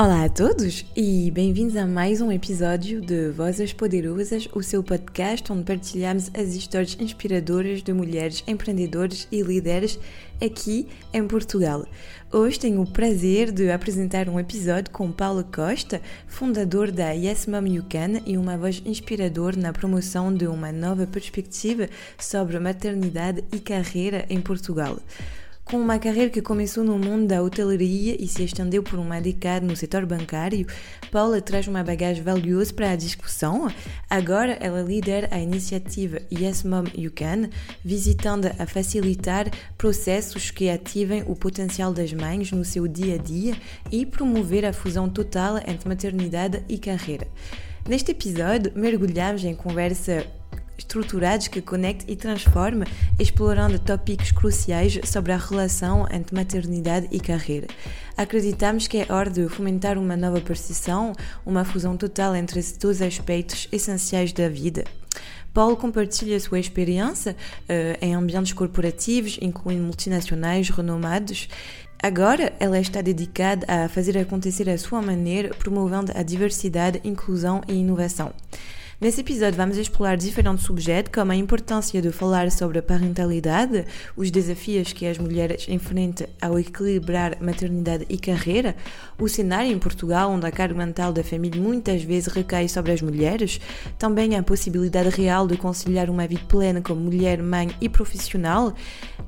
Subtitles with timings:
[0.00, 5.52] Olá a todos e bem-vindos a mais um episódio de Vozes Poderosas, o seu podcast
[5.52, 9.98] onde partilhamos as histórias inspiradoras de mulheres empreendedoras e líderes
[10.40, 11.84] aqui em Portugal.
[12.32, 17.66] Hoje tenho o prazer de apresentar um episódio com Paulo Costa, fundador da Yes Mom
[17.66, 23.58] You Can e uma voz inspiradora na promoção de uma nova perspectiva sobre maternidade e
[23.58, 25.00] carreira em Portugal.
[25.70, 29.66] Com uma carreira que começou no mundo da hotelaria e se estendeu por uma década
[29.66, 30.66] no setor bancário,
[31.12, 33.70] Paula traz uma bagagem valiosa para a discussão.
[34.08, 37.50] Agora ela lidera a iniciativa Yes Mom You Can,
[37.84, 43.54] visitando a facilitar processos que ativem o potencial das mães no seu dia a dia
[43.92, 47.28] e promover a fusão total entre maternidade e carreira.
[47.86, 50.26] Neste episódio, mergulhamos em conversa
[50.78, 52.86] estruturados que conecte e transforme,
[53.18, 57.66] explorando tópicos cruciais sobre a relação entre maternidade e carreira.
[58.16, 61.12] Acreditamos que é hora de fomentar uma nova percepção,
[61.44, 64.84] uma fusão total entre esses dois aspectos essenciais da vida.
[65.52, 71.48] Paulo compartilha sua experiência uh, em ambientes corporativos, incluindo multinacionais renomados.
[72.00, 77.72] Agora, ela está dedicada a fazer acontecer à sua maneira, promovendo a diversidade, inclusão e
[77.72, 78.32] inovação.
[79.00, 83.84] Nesse episódio vamos explorar diferentes subjetos, como a importância de falar sobre a parentalidade,
[84.16, 88.74] os desafios que as mulheres enfrentam ao equilibrar maternidade e carreira,
[89.16, 93.00] o cenário em Portugal onde a carga mental da família muitas vezes recai sobre as
[93.00, 93.60] mulheres,
[93.96, 98.74] também a possibilidade real de conciliar uma vida plena como mulher, mãe e profissional,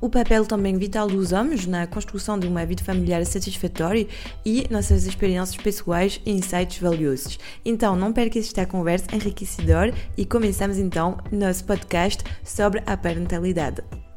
[0.01, 4.07] o papel também vital dos homens na construção de uma vida familiar satisfatória
[4.43, 7.39] e nossas experiências pessoais e insights valiosos.
[7.63, 14.10] Então, não perca esta conversa enriquecedora e começamos então nosso podcast sobre a parentalidade.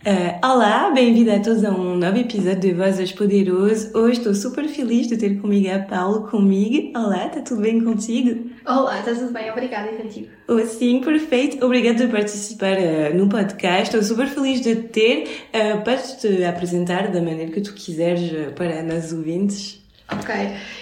[0.00, 3.90] Uh, olá, bem-vindo a todos a um novo episódio de Vozes Poderoso.
[3.94, 6.98] Hoje estou super feliz de ter comigo a Paulo comigo.
[6.98, 8.48] Olá, está tudo bem contigo?
[8.64, 10.28] Olá, está tudo bem, obrigada e contigo.
[10.48, 11.62] Oh, sim, perfeito.
[11.62, 13.94] Obrigada por participar uh, no podcast.
[13.94, 15.24] Estou super feliz de te ter.
[15.52, 19.79] Uh, podes te apresentar da maneira que tu quiseres para nós ouvintes?
[20.12, 20.34] Ok,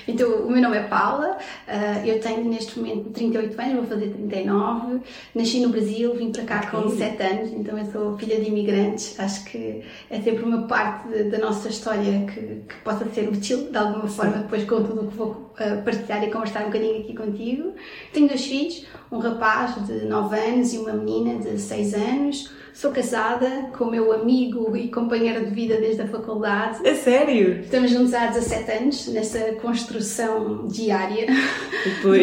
[0.06, 4.08] então o meu nome é Paula, uh, eu tenho neste momento 38 anos, vou fazer
[4.08, 5.00] 39,
[5.34, 9.20] nasci no Brasil, vim para cá com 7 anos, então eu sou filha de imigrantes,
[9.20, 13.70] acho que é sempre uma parte de, da nossa história que, que, possa ser útil
[13.70, 14.42] de alguma forma, Sim.
[14.42, 17.74] depois com tudo o que vou uh, partilhar e conversar um bocadinho aqui contigo.
[18.14, 22.50] Tenho dois filhos, um rapaz de 9 anos e uma menina de 6 anos.
[22.78, 26.78] Sou casada com o meu amigo e companheiro de vida desde a faculdade.
[26.86, 27.62] É sério?
[27.62, 31.26] Estamos juntos há 17 anos nessa construção diária.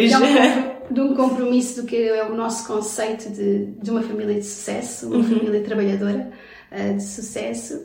[0.08, 4.36] De, um, de um compromisso do que é o nosso conceito de, de uma família
[4.36, 5.24] de sucesso, uma uhum.
[5.24, 6.32] família trabalhadora
[6.72, 7.84] uh, de sucesso.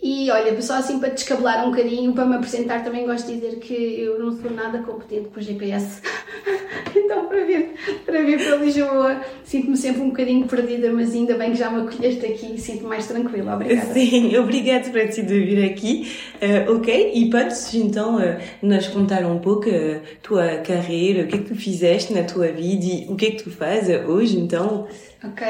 [0.00, 3.56] E olha, só assim para descabelar um bocadinho, para me apresentar, também gosto de dizer
[3.56, 6.00] que eu não sou nada competente por GPS.
[6.94, 7.74] então, para vir,
[8.06, 11.82] para vir para Lisboa, sinto-me sempre um bocadinho perdida, mas ainda bem que já me
[11.82, 13.56] acolheste aqui e sinto mais tranquila.
[13.56, 13.90] Obrigada.
[13.92, 16.12] Sim, obrigada por te vir aqui.
[16.40, 21.26] Uh, ok, e podes então uh, nos contar um pouco a uh, tua carreira, o
[21.26, 24.06] que é que tu fizeste na tua vida e o que é que tu fazes
[24.06, 24.86] hoje, então?
[25.24, 25.44] Ok.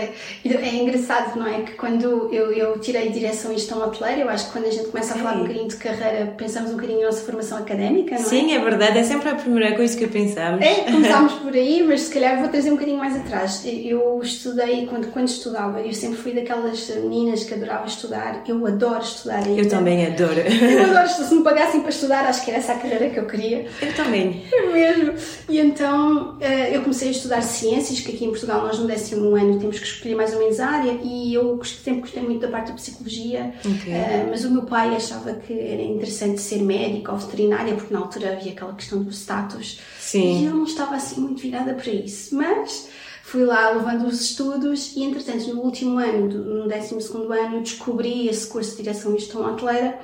[0.46, 1.60] É engraçado, não é?
[1.60, 4.88] Que quando eu, eu tirei direção e gestão hoteleira, eu acho que quando a gente
[4.88, 8.22] começa a falar um bocadinho de carreira, pensamos um bocadinho na nossa formação académica, não
[8.22, 8.24] é?
[8.24, 8.98] Sim, é verdade.
[8.98, 10.60] É sempre a primeira coisa que pensamos.
[10.60, 13.62] É, começámos por aí, mas se calhar vou trazer um bocadinho mais atrás.
[13.64, 18.42] Eu estudei, quando, quando estudava, eu sempre fui daquelas meninas que adorava estudar.
[18.46, 19.60] Eu adoro estudar ainda.
[19.60, 20.40] Eu também adoro.
[20.40, 21.08] Eu adoro.
[21.08, 23.66] Se me pagassem para estudar, acho que era essa a carreira que eu queria.
[23.80, 24.44] Eu também.
[24.52, 25.14] É mesmo.
[25.48, 29.34] E então eh, eu comecei a estudar ciências, que aqui em Portugal nós no décimo
[29.34, 32.48] ano temos que escolher mais ou menos a área e eu sempre gostei muito da
[32.48, 33.94] parte da psicologia, okay.
[34.28, 38.32] Mas o meu pai achava que era interessante ser médico ou veterinária, porque na altura
[38.32, 40.42] havia aquela questão do status Sim.
[40.42, 42.34] e eu não estava assim muito virada para isso.
[42.34, 42.88] Mas
[43.22, 46.94] fui lá levando os estudos e, entretanto, no último ano, no 12
[47.38, 49.98] ano, descobri esse curso de direção e gestão hoteleira,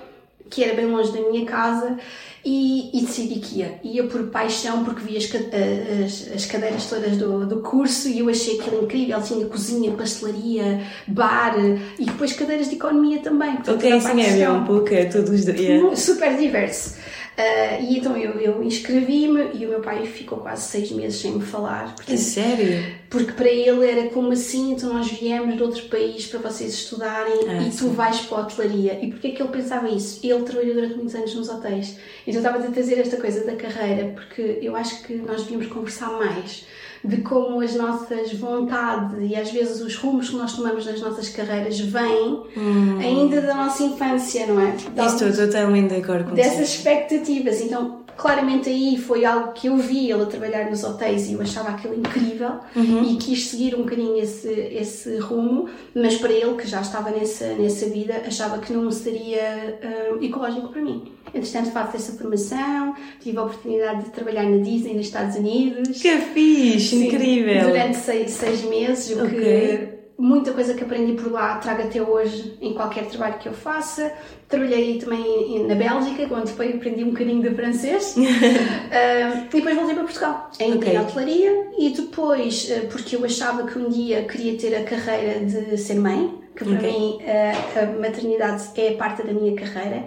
[0.51, 1.99] que era bem longe da minha casa
[2.45, 3.79] e, e, decidi que ia.
[3.83, 8.29] Ia por paixão, porque vi as, as, as cadeiras todas do, do, curso e eu
[8.29, 9.21] achei aquilo incrível.
[9.23, 11.55] Tinha cozinha, pastelaria, bar
[11.99, 13.57] e depois cadeiras de economia também.
[13.57, 15.99] Portanto, ok, sim, é um pouco, é todos os dias.
[15.99, 16.97] Super diverso.
[17.37, 21.33] Uh, e então eu, eu inscrevi-me e o meu pai ficou quase seis meses sem
[21.33, 21.97] me falar.
[21.97, 22.95] Portanto, é sério?
[23.11, 27.49] Porque para ele era como assim, então nós viemos de outro país para vocês estudarem
[27.49, 27.79] ah, e sim.
[27.79, 29.05] tu vais para a hotelaria.
[29.05, 30.21] E porquê é que ele pensava isso?
[30.23, 31.99] Ele trabalhou durante muitos anos nos hotéis.
[32.25, 36.13] Então estava a trazer esta coisa da carreira, porque eu acho que nós devíamos conversar
[36.13, 36.65] mais
[37.05, 41.29] de como as nossas vontades e às vezes os rumos que nós tomamos nas nossas
[41.29, 42.99] carreiras vêm hum.
[42.99, 44.75] ainda da nossa infância, não é?
[45.07, 47.61] Estou totalmente de acordo com Dessas expectativas.
[47.61, 51.43] Então, claramente aí foi algo que eu vi ele a trabalhar nos hotéis e eu
[51.43, 53.05] achava aquilo incrível uhum.
[53.05, 57.49] e quis seguir um bocadinho esse, esse rumo, mas para ele, que já estava nessa,
[57.55, 61.13] nessa vida, achava que não seria uh, ecológico para mim.
[61.35, 66.01] Entretanto, faço essa formação, tive a oportunidade de trabalhar na Disney nos Estados Unidos.
[66.01, 67.69] Que fixe, incrível!
[67.69, 69.79] Durante seis, seis meses, o okay.
[69.79, 73.53] que muita coisa que aprendi por lá trago até hoje em qualquer trabalho que eu
[73.53, 74.13] faça.
[74.49, 78.15] Trabalhei também na Bélgica, onde foi aprendi um bocadinho de francês.
[78.19, 80.95] uh, e depois voltei para Portugal, ainda okay.
[80.95, 81.67] em hotelaria.
[81.79, 85.95] E depois, uh, porque eu achava que um dia queria ter a carreira de ser
[85.95, 86.93] mãe, que para okay.
[86.93, 90.05] mim uh, a maternidade é parte da minha carreira.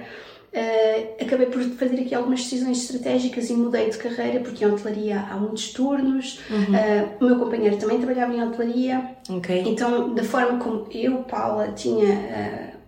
[0.54, 5.20] Uh, acabei por fazer aqui algumas decisões estratégicas e mudei de carreira porque em hotelaria
[5.20, 6.40] há muitos turnos.
[6.50, 6.58] Uhum.
[6.58, 9.18] Uh, o meu companheiro também trabalhava em hotelaria.
[9.30, 9.64] Okay.
[9.68, 12.16] Então, da forma como eu, Paula, tinha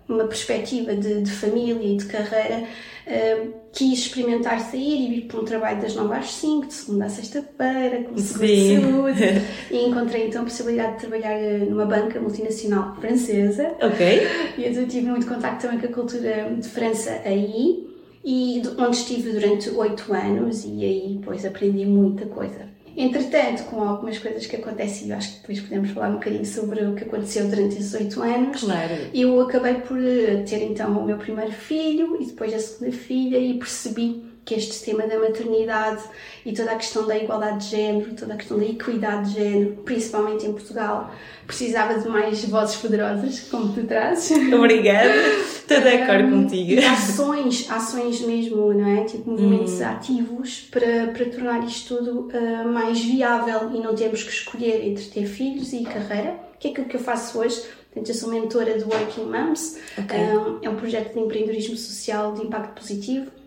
[0.08, 2.64] uh, uma perspectiva de, de, família e de carreira,
[3.10, 7.06] uh, quis experimentar sair e ir para um trabalho das 9 às 5, de segunda
[7.06, 9.46] a sexta-feira, com seguro de saúde.
[9.72, 13.76] e encontrei então a possibilidade de trabalhar eh, numa banca multinacional francesa.
[13.82, 14.28] Ok.
[14.58, 17.88] E eu tive muito contacto também com a cultura de França aí.
[18.24, 24.18] E onde estive durante oito anos e aí depois aprendi muita coisa Entretanto, com algumas
[24.20, 27.48] coisas que acontecem, eu acho que depois podemos falar um bocadinho sobre o que aconteceu
[27.48, 28.62] durante esses oito anos.
[28.62, 28.96] Claro.
[29.14, 33.38] Eu acabei por eh, ter então o meu primeiro filho e depois a segunda filha
[33.38, 36.02] e percebi que este tema da maternidade
[36.44, 39.78] e toda a questão da igualdade de género, toda a questão da equidade de género,
[39.86, 41.14] principalmente em Portugal,
[41.46, 44.32] precisava de mais vozes poderosas, como tu trazes.
[44.52, 46.82] Obrigada, estou de acordo um, contigo.
[46.84, 49.04] Ações, ações mesmo, não é?
[49.04, 49.86] Tipo movimentos hum.
[49.86, 55.06] ativos para, para tornar isto tudo uh, mais viável e não termos que escolher entre
[55.06, 57.62] ter filhos e carreira, que é aquilo que eu faço hoje.
[57.92, 60.20] Portanto, eu sou mentora do Working Moms, okay.
[60.20, 63.39] um, é um projeto de empreendedorismo social de impacto positivo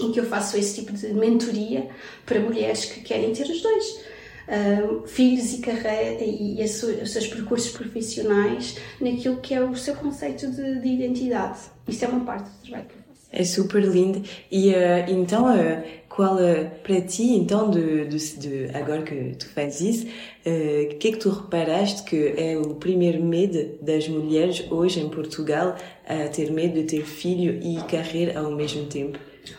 [0.00, 1.88] em que eu faço esse tipo de mentoria
[2.24, 4.10] para mulheres que querem ter os dois.
[4.48, 10.50] Uh, filhos e carreira e os seus percursos profissionais naquilo que é o seu conceito
[10.50, 11.60] de, de identidade.
[11.86, 13.28] Isso é uma parte do trabalho que eu faço.
[13.30, 14.22] É super lindo.
[14.50, 14.74] E uh,
[15.08, 16.38] então, uh, qual
[16.82, 21.18] para ti, então, de, de, de, agora que tu fazes isso, o que é que
[21.18, 26.74] tu reparaste que é o primeiro medo das mulheres hoje em Portugal a ter medo
[26.74, 29.18] de ter filho e carreira ao mesmo tempo?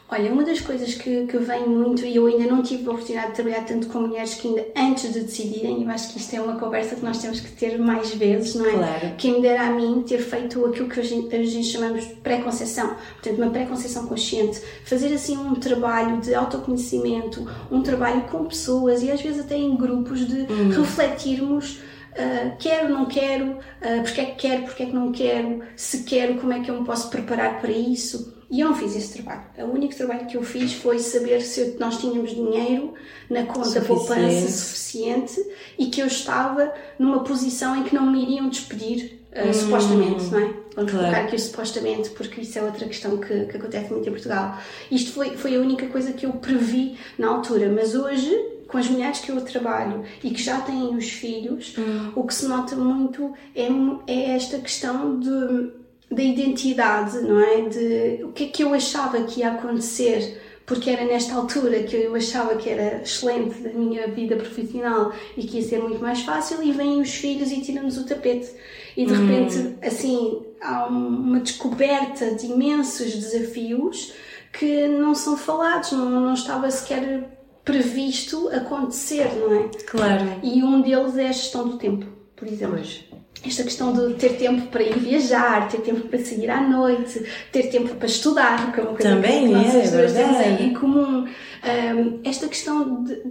[0.10, 3.30] Olha, uma das coisas que, que vem muito, e eu ainda não tive a oportunidade
[3.30, 6.42] de trabalhar tanto com mulheres que ainda antes de decidirem, eu acho que isto é
[6.42, 8.72] uma conversa que nós temos que ter mais vezes, não é?
[8.74, 9.16] Claro.
[9.18, 13.38] Quem me dera a mim ter feito aquilo que a gente, chamamos de pré-conceição, portanto,
[13.42, 19.22] uma pré-conceição consciente, fazer assim um trabalho de autoconhecimento, um trabalho com pessoas e às
[19.22, 20.70] vezes até em grupos de hum.
[20.70, 21.80] refletirmos.
[22.12, 26.04] Uh, quero, não quero, uh, porque é que quero, porque é que não quero, se
[26.04, 28.41] quero, como é que eu me posso preparar para isso.
[28.52, 29.44] E eu não fiz esse trabalho.
[29.60, 32.94] O único trabalho que eu fiz foi saber se nós tínhamos dinheiro
[33.30, 33.88] na conta suficiente.
[33.88, 35.46] poupança suficiente
[35.80, 40.26] e que eu estava numa posição em que não me iriam despedir, uh, hum, supostamente,
[40.26, 40.54] não é?
[40.76, 41.06] Vamos claro.
[41.06, 44.58] colocar aqui o supostamente, porque isso é outra questão que, que acontece muito em Portugal.
[44.92, 48.88] Isto foi, foi a única coisa que eu previ na altura, mas hoje com as
[48.90, 52.12] mulheres que eu trabalho e que já têm os filhos, hum.
[52.16, 53.68] o que se nota muito é,
[54.08, 55.81] é esta questão de
[56.12, 57.62] da identidade, não é?
[57.62, 61.96] De o que é que eu achava que ia acontecer, porque era nesta altura que
[61.96, 66.22] eu achava que era excelente da minha vida profissional e que ia ser muito mais
[66.22, 68.50] fácil, e vêm os filhos e tiram-nos o tapete.
[68.98, 69.76] E de repente, hum.
[69.82, 74.14] assim, há uma descoberta de imensos desafios
[74.52, 77.24] que não são falados, não, não estava sequer
[77.64, 79.70] previsto acontecer, não é?
[79.86, 80.26] Claro.
[80.44, 82.76] E um deles é a gestão do tempo, por exemplo.
[82.76, 83.11] Pois
[83.44, 87.64] esta questão de ter tempo para ir viajar, ter tempo para sair à noite, ter
[87.70, 90.74] tempo para estudar, que é uma coisa Também que nós é, duas temos aí em
[90.74, 91.28] comum.
[91.64, 93.22] Um, esta questão de,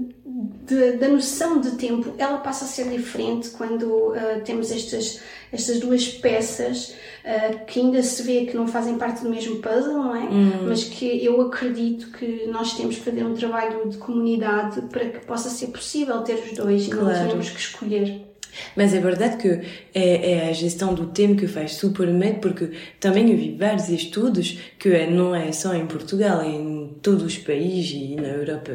[0.67, 5.21] de, da noção de tempo, ela passa a ser diferente quando uh, temos estas,
[5.53, 9.95] estas duas peças uh, que ainda se vê que não fazem parte do mesmo puzzle,
[9.95, 10.25] não é?
[10.25, 10.67] Hum.
[10.67, 15.25] Mas que eu acredito que nós temos que fazer um trabalho de comunidade para que
[15.25, 17.11] possa ser possível ter os dois claro.
[17.11, 18.30] e não temos que escolher.
[18.77, 19.49] Mas é verdade que
[19.95, 23.89] é, é, a gestão do tempo que faz super medo, porque também eu vi vários
[23.89, 28.73] estudos que não é só em Portugal, é em todos os países e na Europa,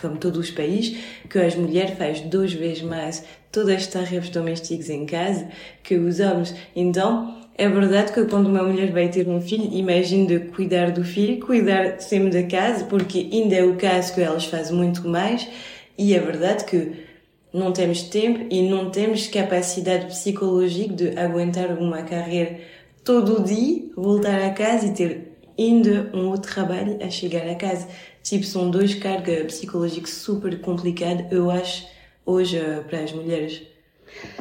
[0.00, 0.96] como todos os países,
[1.28, 5.48] que as mulheres fazem duas vezes mais todas as tarefas domésticas em casa
[5.82, 6.54] que os homens.
[6.76, 11.02] Então, é verdade que quando uma mulher vai ter um filho, imagine de cuidar do
[11.04, 15.48] filho, cuidar sempre da casa, porque ainda é o caso que elas fazem muito mais,
[15.96, 17.07] e é verdade que
[17.52, 22.60] não temos tempo e não temos capacidade psicológica de aguentar uma carreira
[23.04, 27.54] todo o dia, voltar a casa e ter ainda um outro trabalho a chegar a
[27.54, 27.88] casa.
[28.22, 31.86] Tipo, são dois cargas psicológicas super complicadas, eu acho,
[32.26, 33.62] hoje para as mulheres.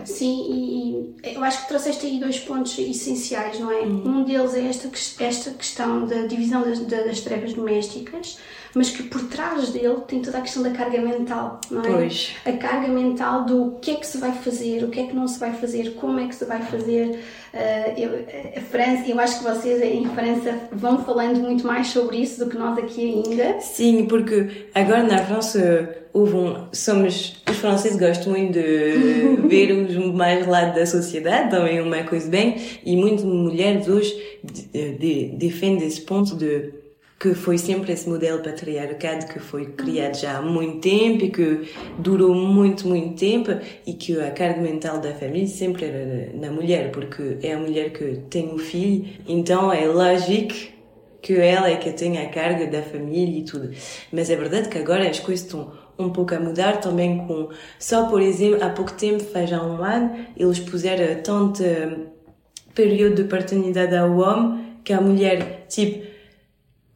[0.06, 3.82] Sim, e eu acho que trouxeste aí dois pontos essenciais, não é?
[3.82, 4.04] Hum.
[4.06, 4.90] Um deles é esta,
[5.24, 8.38] esta questão da divisão das, das tarefas domésticas,
[8.78, 11.88] mas que por trás dele tem toda a questão da carga mental, não é?
[11.88, 12.36] Pois.
[12.46, 15.28] A carga mental do que é que se vai fazer, o que é que não
[15.28, 17.20] se vai fazer, como é que se vai fazer.
[17.54, 22.18] Uh, eu, a França, eu acho que vocês em França vão falando muito mais sobre
[22.18, 23.60] isso do que nós aqui ainda.
[23.60, 29.96] Sim, porque agora na França houve um, somos os franceses gostam muito de ver os
[30.14, 35.26] mais lados da sociedade, também é uma coisa bem, e muitas mulheres hoje de, de,
[35.36, 36.87] defendem esse ponto de
[37.20, 41.70] que foi sempre esse modelo patriarcado que foi criado já há muito tempo e que
[41.98, 43.52] durou muito, muito tempo
[43.86, 47.92] e que a carga mental da família sempre era na mulher, porque é a mulher
[47.92, 50.54] que tem o filho, então é lógico
[51.20, 53.72] que ela é que tem a carga da família e tudo.
[54.12, 57.50] Mas é verdade que agora as coisas estão um pouco a mudar também com...
[57.80, 61.64] Só, por exemplo, há pouco tempo, faz já um ano, eles puseram tanto
[62.76, 66.07] período de paternidade ao homem que a mulher, tipo,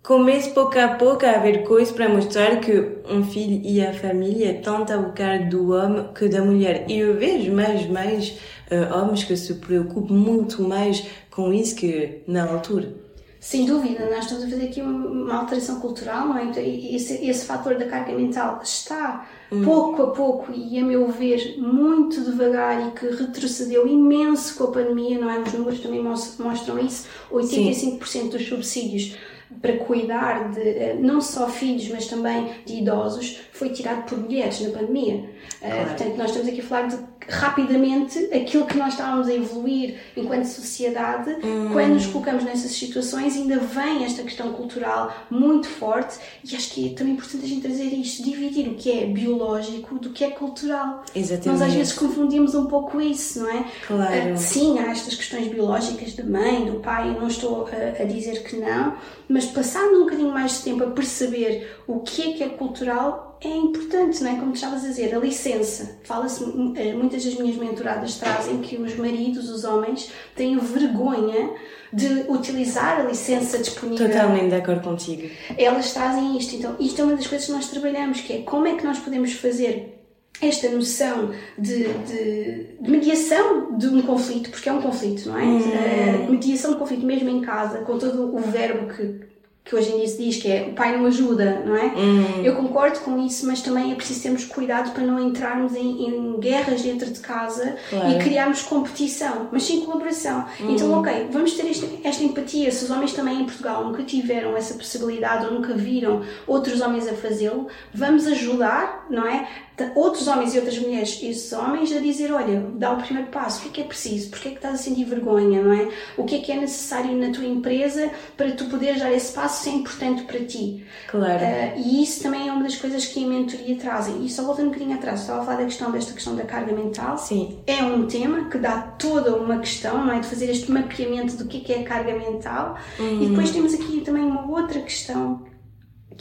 [0.04, 2.74] Comece pouco a pouco a haver coisas para mostrar que
[3.08, 6.86] um filho e a família tanto ao cargo do homem que da mulher.
[6.90, 8.30] E eu vejo mais mais
[8.72, 12.96] uh, homens que se preocupam muito mais com isso que na altura.
[13.40, 16.44] Sem dúvida, nós estamos a fazer aqui uma alteração cultural, não é?
[16.46, 19.64] Então, esse, esse fator da carga mental está hum.
[19.64, 24.72] pouco a pouco e, a meu ver, muito devagar e que retrocedeu imenso com a
[24.72, 25.40] pandemia, não é?
[25.40, 27.08] Os números também mostram isso.
[27.32, 28.30] 85% Sim.
[28.30, 29.18] dos subsídios
[29.62, 34.60] para cuidar de eh, não só filhos, mas também de idosos, foi tirado por mulheres
[34.60, 35.30] na pandemia.
[35.62, 35.84] Eh, claro.
[35.84, 36.98] Uh, portanto, nós estamos aqui a falar de
[37.30, 41.70] rapidamente aquilo que nós estávamos a evoluir enquanto sociedade, hum.
[41.72, 46.92] quando nos colocamos nessas situações, ainda vem esta questão cultural muito forte e acho que
[46.92, 50.32] é também importante a gente trazer isto, dividir o que é biológico do que é
[50.32, 51.04] cultural.
[51.16, 51.48] Exatamente.
[51.48, 53.64] Nós às vezes confundimos um pouco isso, não é?
[53.86, 54.34] Claro.
[54.34, 58.42] Uh, sim, há estas questões biológicas da mãe, do pai, não estou a, a dizer
[58.42, 58.96] que não,
[59.30, 63.31] mas passando um bocadinho mais de tempo a perceber o que é que é cultural,
[63.44, 64.36] é importante, não é?
[64.36, 65.98] Como estavas a dizer, a licença.
[66.04, 66.44] Fala-se,
[66.76, 71.52] eh, muitas das minhas mentoradas trazem que os maridos, os homens, têm vergonha
[71.92, 74.08] de utilizar a licença disponível.
[74.08, 75.30] Totalmente de acordo contigo.
[75.58, 76.56] Elas trazem isto.
[76.56, 79.00] Então, isto é uma das coisas que nós trabalhamos, que é como é que nós
[79.00, 79.98] podemos fazer
[80.42, 85.44] esta noção de, de, de, mediação de um conflito, porque é um conflito, não é?
[85.44, 85.60] Hum.
[85.60, 89.21] Uh, mediação de conflito, mesmo em casa, com todo o verbo que,
[89.64, 91.86] que hoje em dia se diz que é o pai não ajuda, não é?
[91.96, 92.44] Hum.
[92.44, 96.40] Eu concordo com isso, mas também é preciso termos cuidado para não entrarmos em, em
[96.40, 98.10] guerras dentro de casa claro.
[98.10, 100.46] e criarmos competição, mas sim colaboração.
[100.60, 100.72] Hum.
[100.72, 102.72] Então, ok, vamos ter este, esta empatia.
[102.72, 107.08] Se os homens também em Portugal nunca tiveram essa possibilidade ou nunca viram outros homens
[107.08, 109.48] a fazê-lo, vamos ajudar, não é?
[109.96, 113.62] Outros homens e outras mulheres, esses homens, a dizer: olha, dá o primeiro passo, o
[113.64, 114.30] que é que é preciso?
[114.30, 115.90] Porquê é que estás a sentir vergonha, não é?
[116.18, 119.64] O que é que é necessário na tua empresa para tu poderes dar esse passo
[119.64, 120.84] se é importante para ti?
[121.10, 121.44] Claro.
[121.44, 124.26] Uh, e isso também é uma das coisas que a mentoria trazem.
[124.26, 126.74] E só voltando um bocadinho atrás, estava a falar da questão desta questão da carga
[126.74, 127.18] mental.
[127.18, 127.60] Sim.
[127.66, 130.20] É um tema que dá toda uma questão, não é?
[130.20, 132.78] De fazer este mapeamento do que é, que é a carga mental.
[133.00, 133.24] Uhum.
[133.24, 135.51] E depois temos aqui também uma outra questão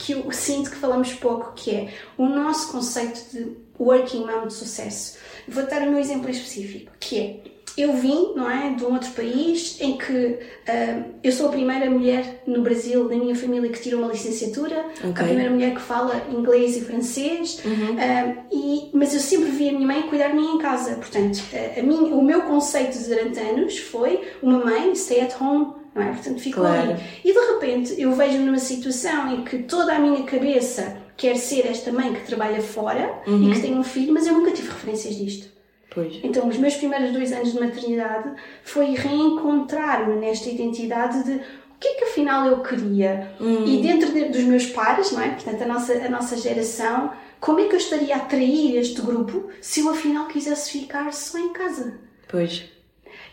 [0.01, 4.53] que eu sinto que falamos pouco, que é o nosso conceito de working mom de
[4.53, 5.17] sucesso.
[5.47, 9.11] Vou dar o meu exemplo específico, que é eu vim, não é, de um outro
[9.11, 13.81] país em que uh, eu sou a primeira mulher no Brasil da minha família que
[13.81, 15.09] tirou uma licenciatura, okay.
[15.09, 17.95] a primeira mulher que fala inglês e francês, uhum.
[17.95, 20.95] uh, e, mas eu sempre vi a minha mãe cuidar de mim em casa.
[20.95, 25.80] Portanto, uh, a minha, o meu conceito durante anos foi uma mãe stay at home
[25.93, 26.11] não é?
[26.11, 26.91] Portanto, ficou claro.
[26.91, 27.01] ali.
[27.23, 31.67] E de repente eu vejo-me numa situação em que toda a minha cabeça quer ser
[31.67, 33.49] esta mãe que trabalha fora uhum.
[33.49, 35.51] e que tem um filho, mas eu nunca tive referências disto.
[35.93, 36.19] Pois.
[36.23, 38.31] Então, os meus primeiros dois anos de maternidade
[38.63, 43.33] foi reencontrar-me nesta identidade de o que é que afinal eu queria.
[43.39, 43.65] Uhum.
[43.65, 45.29] E dentro de, dos meus pares, não é?
[45.29, 49.49] Portanto, a nossa, a nossa geração, como é que eu estaria a atrair este grupo
[49.59, 51.99] se eu afinal quisesse ficar só em casa?
[52.27, 52.63] Pois.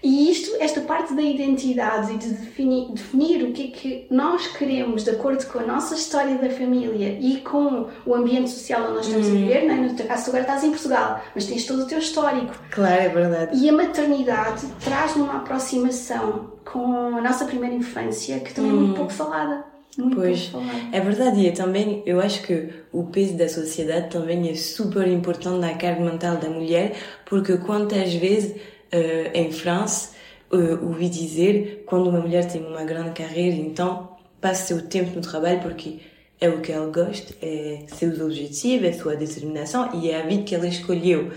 [0.02, 4.46] E isto, esta parte da identidade e de definir, definir o que é que nós
[4.46, 8.94] queremos de acordo com a nossa história da família e com o ambiente social onde
[8.94, 9.36] nós estamos a uhum.
[9.36, 9.76] viver, não é?
[9.76, 12.54] no teu caso tu agora estás em Portugal, mas tens todo o teu histórico.
[12.70, 13.58] Claro, é verdade.
[13.58, 18.90] E a maternidade traz-nos uma aproximação com a nossa primeira infância que também é muito
[18.90, 18.96] uhum.
[18.96, 19.64] pouco falada.
[19.96, 20.52] Muito pois,
[20.92, 25.58] é verdade, e também eu acho que o peso da sociedade também é super importante
[25.58, 26.94] na carga mental da mulher,
[27.26, 28.54] porque quantas vezes
[28.92, 30.10] uh, em França,
[30.52, 35.20] uh, ouvi dizer, quando uma mulher tem uma grande carreira, então passa seu tempo no
[35.20, 36.00] trabalho porque
[36.40, 40.42] é o que ela gosta, é seus objetivos, é sua determinação e é a vida
[40.42, 41.32] que ela escolheu.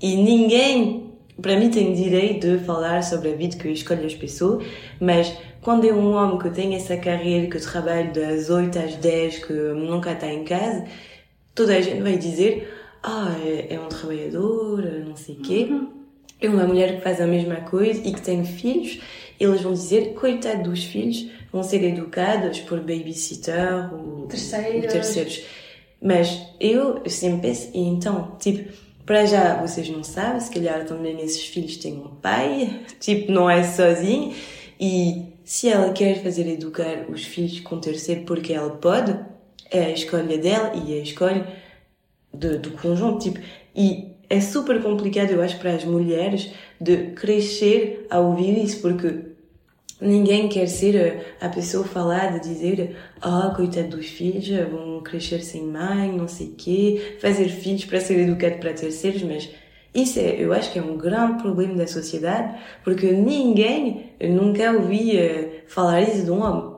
[0.00, 4.66] E ninguém, para mim, tem direito de falar sobre a vida que escolhe as pessoas,
[4.98, 9.44] mas quando é um homem que tem essa carreira, que trabalha das 8 às 10,
[9.44, 10.86] que nunca está em casa,
[11.54, 15.68] toda a gente vai dizer: Ah, é, é um trabalhador, não sei o quê.
[15.70, 15.99] Uhum.
[16.40, 19.00] É uma mulher que faz a mesma coisa e que tem filhos.
[19.38, 24.84] Eles vão dizer: Coitado dos filhos, vão ser educados por babysitter ou terceiros.
[24.84, 25.44] Ou terceiros.
[26.00, 28.72] Mas eu, sempre penso: então, tipo
[29.10, 33.50] para já, vocês não sabem, se calhar também esses filhos têm um pai, tipo, não
[33.50, 34.32] é sozinho.
[34.78, 39.18] E se ela quer fazer educar os filhos com terceiro porque ela pode,
[39.68, 41.44] é a escolha dela e é a escolha
[42.32, 43.24] do, do conjunto.
[43.24, 43.40] Tipo,
[43.74, 49.12] e é super complicado, eu acho, para as mulheres de crescer a ouvir isso, porque
[50.00, 55.64] ninguém quer ser a pessoa falada, dizer ah, oh, coitado dos filhos, vão crescer sem
[55.64, 59.50] mãe, não sei quê, fazer filhos para ser educado para terceiros, mas
[59.92, 65.18] isso é, eu acho que é um grande problema da sociedade, porque ninguém, nunca ouvi
[65.66, 66.70] falar isso de um homem.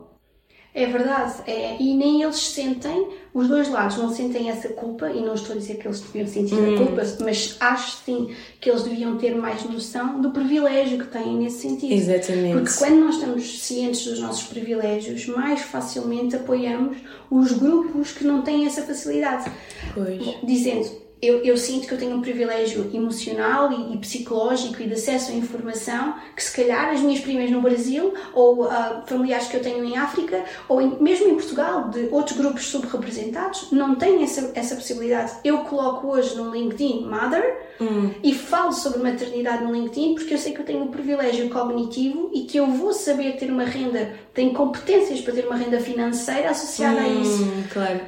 [0.74, 5.20] É verdade, é, e nem eles sentem, os dois lados não sentem essa culpa, e
[5.20, 6.74] não estou a dizer que eles deviam sentir hum.
[6.74, 11.36] a culpa, mas acho sim que eles deviam ter mais noção do privilégio que têm
[11.36, 11.92] nesse sentido.
[11.92, 12.60] Exatamente.
[12.60, 16.98] Porque quando nós estamos cientes dos nossos privilégios, mais facilmente apoiamos
[17.30, 19.50] os grupos que não têm essa facilidade.
[19.94, 20.36] Pois.
[20.44, 24.94] Dizendo, eu, eu, sinto que eu tenho um privilégio emocional e, e, psicológico e de
[24.94, 29.56] acesso à informação que se calhar as minhas primas no Brasil ou uh, familiares que
[29.56, 34.24] eu tenho em África ou em, mesmo em Portugal de outros grupos subrepresentados não têm
[34.24, 35.32] essa, essa possibilidade.
[35.44, 38.10] Eu coloco hoje no LinkedIn Mother hum.
[38.20, 42.32] e falo sobre maternidade no LinkedIn porque eu sei que eu tenho um privilégio cognitivo
[42.34, 46.50] e que eu vou saber ter uma renda, tenho competências para ter uma renda financeira
[46.50, 47.52] associada hum, a isso.
[47.72, 48.00] Claro.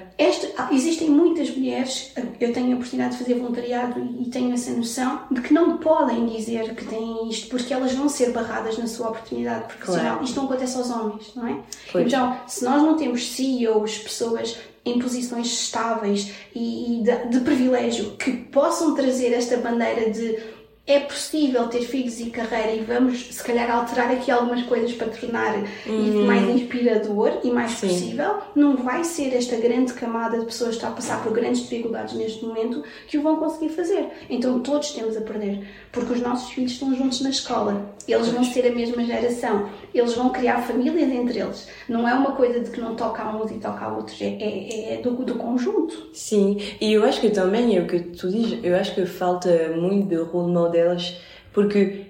[0.57, 5.23] Ah, existem muitas mulheres, eu tenho a oportunidade de fazer voluntariado e tenho essa noção
[5.31, 9.09] de que não podem dizer que têm isto porque elas vão ser barradas na sua
[9.09, 10.13] oportunidade profissional.
[10.13, 10.25] Claro.
[10.25, 11.59] Isto não acontece aos homens, não é?
[11.91, 12.07] Pois.
[12.07, 18.31] Então, se nós não temos CEOs, pessoas em posições estáveis e, de, de privilégio que
[18.33, 20.39] possam trazer esta bandeira de
[20.87, 25.09] é possível ter filhos e carreira e vamos se calhar alterar aqui algumas coisas para
[25.09, 26.09] tornar uhum.
[26.09, 27.89] isso mais inspirador e mais Sim.
[27.89, 31.63] possível, não vai ser esta grande camada de pessoas que está a passar por grandes
[31.63, 34.09] dificuldades neste momento que o vão conseguir fazer.
[34.29, 38.45] Então todos temos a perder, porque os nossos filhos estão juntos na escola, eles vão
[38.45, 41.67] ser a mesma geração, eles vão criar famílias entre eles.
[41.89, 44.27] Não é uma coisa de que não toca a uns e toca a outros, é,
[44.27, 46.11] é, é do, do conjunto.
[46.13, 49.73] Sim, e eu acho que também é o que tu dizes, eu acho que falta
[49.75, 51.17] muito de role model delas,
[51.53, 52.07] porque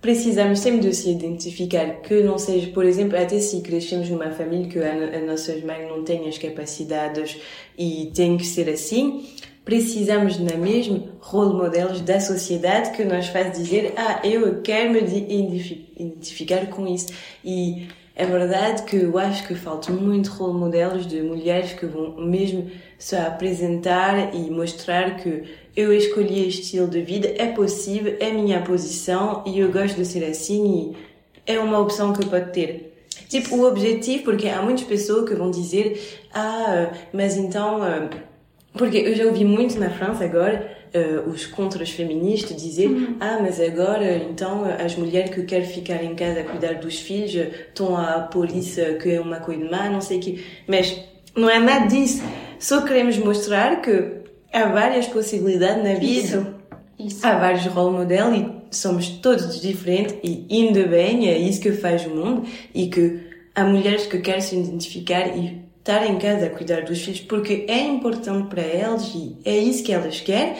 [0.00, 4.68] precisamos sempre de se identificar que não seja, por exemplo, até se crescemos numa família
[4.68, 7.36] que a, a nossas mães não têm as capacidades
[7.76, 9.26] e tem que ser assim,
[9.64, 15.00] precisamos na mesma role models da sociedade que nos faz dizer ah, eu quero me
[15.98, 17.08] identificar com isso.
[17.44, 22.16] E é verdade que eu acho que faltam muito role models de mulheres que vão
[22.16, 25.44] mesmo se apresentar e mostrar que
[25.76, 30.06] eu escolhi este estilo de vida, é possível, é minha posição e eu gosto de
[30.06, 30.96] ser assim
[31.46, 32.96] e é uma opção que pode ter.
[33.28, 36.00] Tipo, o objetivo, porque há muitas pessoas que vão dizer,
[36.32, 38.08] ah, mas então, ah,
[38.72, 43.16] porque eu já ouvi muito na França agora, uh, os contras feministas dizer uhum.
[43.20, 47.34] ah mas agora então as mulheres que querem ficar em casa a cuidar dos filhos
[47.34, 50.98] estão a pôr isso que é uma coisa má não sei que mas
[51.34, 52.22] não é nada disso
[52.58, 56.46] só queremos mostrar que há várias possibilidades na vida isso.
[56.98, 57.26] Isso.
[57.26, 62.06] há vários role models e somos todos diferentes e ainda bem é isso que faz
[62.06, 63.20] o mundo e que
[63.54, 67.64] há mulheres que querem se identificar e estar em casa a cuidar dos filhos porque
[67.68, 70.54] é importante para elas e é isso que elas querem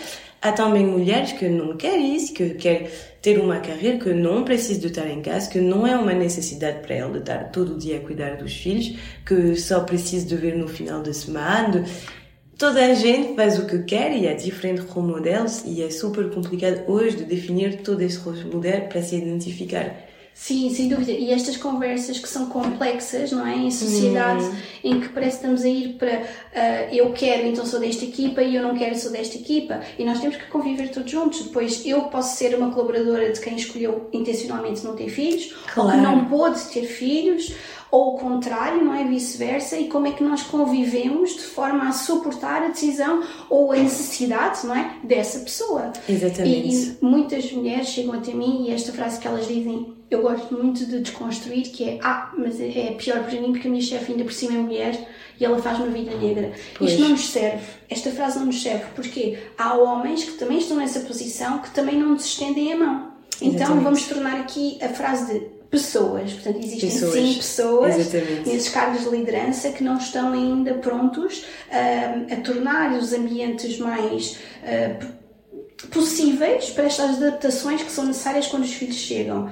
[0.54, 2.88] Também mulheres que não querem isso, que querem
[3.20, 6.80] ter uma carreira, que não precisam de estar em casa, que não é uma necessidade
[6.80, 8.96] para ela estar todo o dia a cuidar dos filhos,
[9.26, 11.84] que só precisa de ver no final da semana.
[12.56, 16.30] Toda a gente faz o que quer e há diferentes role models e é super
[16.30, 20.05] complicado hoje de definir todo esse role model para se identificar.
[20.38, 21.12] Sim, sem dúvida.
[21.12, 23.56] E estas conversas que são complexas, não é?
[23.56, 24.56] Em sociedade hum.
[24.84, 28.42] em que parece que estamos a ir para uh, eu quero, então sou desta equipa
[28.42, 29.80] e eu não quero, sou desta equipa.
[29.98, 31.42] E nós temos que conviver todos juntos.
[31.42, 35.88] Depois, eu posso ser uma colaboradora de quem escolheu intencionalmente não ter filhos, claro.
[35.88, 37.54] ou que não pôde ter filhos,
[37.90, 39.04] ou o contrário, não é?
[39.04, 39.76] Vice-versa.
[39.76, 44.66] E como é que nós convivemos de forma a suportar a decisão ou a necessidade,
[44.66, 44.96] não é?
[45.02, 45.92] Dessa pessoa.
[46.08, 46.68] Exatamente.
[46.68, 50.54] E, e muitas mulheres chegam até mim e esta frase que elas dizem eu gosto
[50.54, 54.12] muito de desconstruir que é ah, mas é pior para mim porque a minha chefe
[54.12, 56.52] ainda por cima é mulher e ela faz uma vida negra.
[56.78, 56.92] Pois.
[56.92, 57.64] Isto não nos serve.
[57.88, 61.98] Esta frase não nos serve porque há homens que também estão nessa posição que também
[61.98, 63.12] não nos estendem a mão.
[63.40, 63.84] Então Exatamente.
[63.84, 66.32] vamos tornar aqui a frase de pessoas.
[66.32, 67.12] Portanto, existem pessoas.
[67.14, 68.48] sim pessoas Exatamente.
[68.48, 74.38] nesses cargos de liderança que não estão ainda prontos uh, a tornar os ambientes mais
[74.62, 79.50] uh, possíveis para estas adaptações que são necessárias quando os filhos chegam.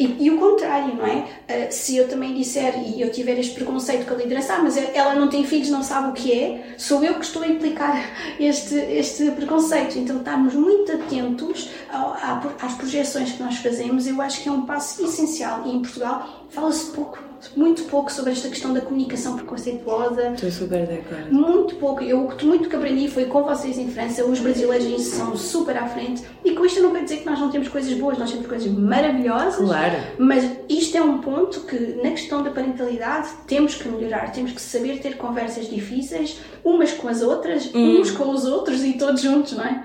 [0.00, 1.16] E, e, o contrário, não é?
[1.18, 4.74] Uh, se eu também disser e eu tiver este preconceito com a liderança, ah, mas
[4.78, 8.02] ela não tem filhos, não sabe o que é, sou eu que estou a implicar
[8.40, 9.98] este, este preconceito.
[9.98, 12.16] Então, estarmos muito atentos ao,
[12.62, 15.64] às projeções que nós fazemos, eu acho que é um passo essencial.
[15.66, 20.32] E em Portugal fala-se pouco muito pouco sobre esta questão da comunicação preconceituosa.
[20.34, 21.32] Estou super de acordo.
[21.32, 22.02] Muito pouco.
[22.02, 24.24] Eu, o que muito que aprendi foi com vocês em França.
[24.24, 26.22] Os brasileiros nisso são super à frente.
[26.44, 28.70] E com isto não quer dizer que nós não temos coisas boas, nós temos coisas
[28.70, 29.56] maravilhosas.
[29.56, 29.96] Claro.
[30.18, 34.32] Mas isto é um ponto que, na questão da parentalidade, temos que melhorar.
[34.32, 38.00] Temos que saber ter conversas difíceis, umas com as outras, hum.
[38.00, 39.84] uns com os outros e todos juntos, não é?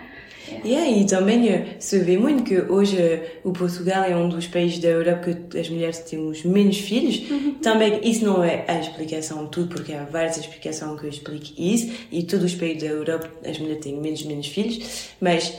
[0.63, 4.79] Yeah, e também eh, se vê muito que hoje o Portugal é um dos países
[4.79, 7.29] da Europa que as mulheres temos menos filhos.
[7.29, 7.55] Uhum.
[7.61, 11.45] Também isso não é a explicação de tudo, porque há várias explicações que eu explico
[11.57, 15.53] isso, e todos os países da Europa as mulheres têm menos menos filhos, mas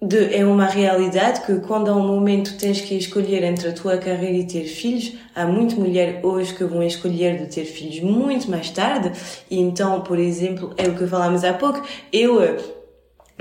[0.00, 3.96] de, é uma realidade que quando há um momento tens que escolher entre a tua
[3.98, 8.50] carreira e ter filhos, há muita mulher hoje que vão escolher de ter filhos muito
[8.50, 9.12] mais tarde,
[9.50, 12.81] e então, por exemplo, é o que falámos há pouco, eu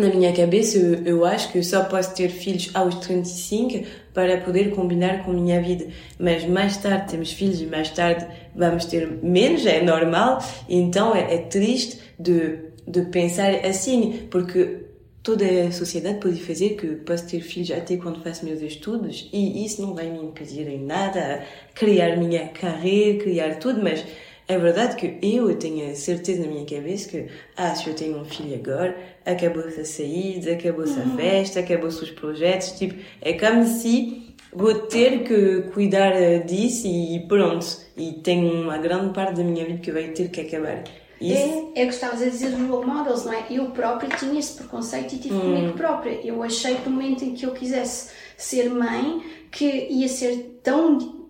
[0.01, 5.23] na minha cabeça, eu, acho que só posso ter filhos aos 35 para poder combinar
[5.23, 5.87] com a minha vida.
[6.19, 10.43] Mas mais tarde temos filhos e mais tarde vamos ter menos, é normal.
[10.67, 14.85] Então é, é triste de, de pensar assim, porque
[15.23, 19.63] toda a sociedade pode fazer que posso ter filhos até quando faço meus estudos e
[19.63, 24.03] isso não vai me impedir em nada criar minha carreira, criar tudo, mas
[24.51, 28.17] é verdade que eu tenho a certeza na minha cabeça que, ah, se eu tenho
[28.17, 31.13] um filho agora, acabou-se a saída, acabou-se uhum.
[31.13, 36.85] a festa, acabou-se os projetos, tipo, é como se vou ter que cuidar eh, disso
[36.85, 37.65] e pronto.
[37.95, 40.83] E tenho uma grande parte da minha vida que vai ter que acabar.
[41.21, 41.71] Isso.
[41.75, 43.45] É, é que estavas a dizer dos role models, não é?
[43.49, 45.41] Eu própria tinha esse preconceito e tive hum.
[45.41, 46.19] comigo própria.
[46.25, 51.20] Eu achei que no momento em que eu quisesse ser mãe, que ia ser tão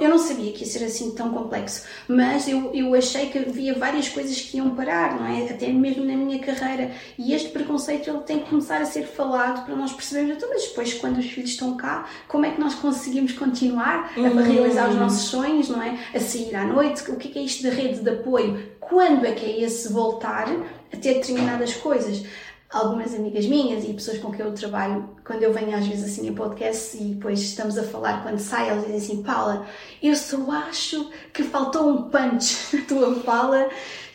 [0.00, 3.74] eu não sabia que ia ser assim tão complexo, mas eu, eu achei que havia
[3.74, 5.50] várias coisas que iam parar, não é?
[5.50, 6.90] Até mesmo na minha carreira.
[7.18, 10.64] E este preconceito ele tem que começar a ser falado para nós percebermos, então, mas
[10.64, 14.42] depois, quando os filhos estão cá, como é que nós conseguimos continuar a uhum.
[14.42, 15.98] realizar os nossos sonhos, não é?
[16.14, 17.08] A sair à noite?
[17.10, 18.78] O que é, isto da rede de apoio?
[18.80, 20.48] Quando é que é esse voltar
[20.92, 22.24] a ter determinadas coisas?
[22.70, 26.28] Algumas amigas minhas e pessoas com quem eu trabalho, quando eu venho às vezes assim
[26.28, 29.66] a podcast e depois estamos a falar, quando sai, elas dizem assim: Paula,
[30.02, 33.68] eu só acho que faltou um punch na tua fala,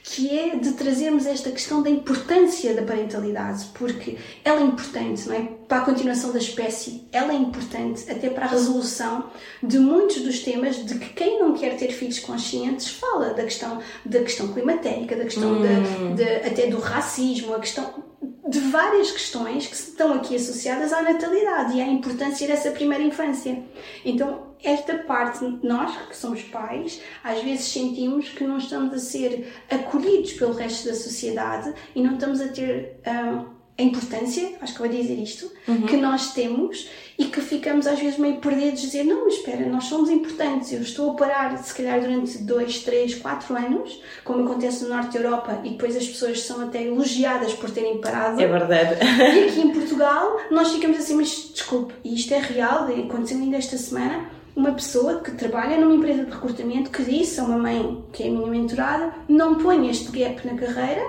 [0.04, 5.36] que é de trazermos esta questão da importância da parentalidade, porque ela é importante, não
[5.36, 5.48] é?
[5.66, 9.30] Para a continuação da espécie, ela é importante até para a resolução
[9.64, 13.80] de muitos dos temas de que quem não quer ter filhos conscientes fala da questão
[14.06, 16.16] da questão climatérica, da questão hum.
[16.16, 18.04] de, de, até do racismo, a questão
[18.48, 23.64] de várias questões que estão aqui associadas à natalidade e à importância dessa primeira infância.
[24.04, 29.54] Então, esta parte, nós que somos pais, às vezes sentimos que não estamos a ser
[29.70, 33.00] acolhidos pelo resto da sociedade e não estamos a ter.
[33.06, 35.88] Um, a importância, acho que vou dizer isto, uhum.
[35.88, 40.12] que nós temos e que ficamos às vezes meio perdidos dizer não, espera, nós somos
[40.12, 44.90] importantes, eu estou a parar se calhar durante dois, três, quatro anos, como acontece no
[44.90, 48.40] Norte da Europa e depois as pessoas são até elogiadas por terem parado.
[48.40, 48.98] É verdade.
[49.04, 53.58] E aqui em Portugal nós ficamos assim, mas desculpe, e isto é real, aconteceu ainda
[53.58, 58.04] esta semana, uma pessoa que trabalha numa empresa de recrutamento que disse a uma mãe
[58.12, 61.04] que é a minha mentorada, não põe este gap na carreira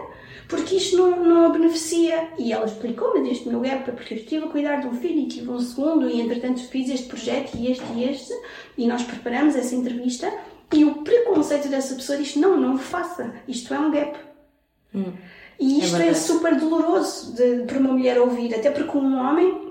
[0.48, 2.28] porque isto não, não a beneficia.
[2.38, 4.94] E ela explicou, mas este meu gap é porque eu estive a cuidar de um
[4.94, 8.32] filho e tive um segundo e entretanto fiz este projeto e este e este
[8.76, 10.32] e nós preparamos essa entrevista
[10.72, 14.18] e o preconceito dessa pessoa diz, não, não faça, isto é um gap.
[14.94, 15.12] Hum.
[15.58, 19.18] E é isto é, é super doloroso de, para uma mulher ouvir, até porque um
[19.18, 19.63] homem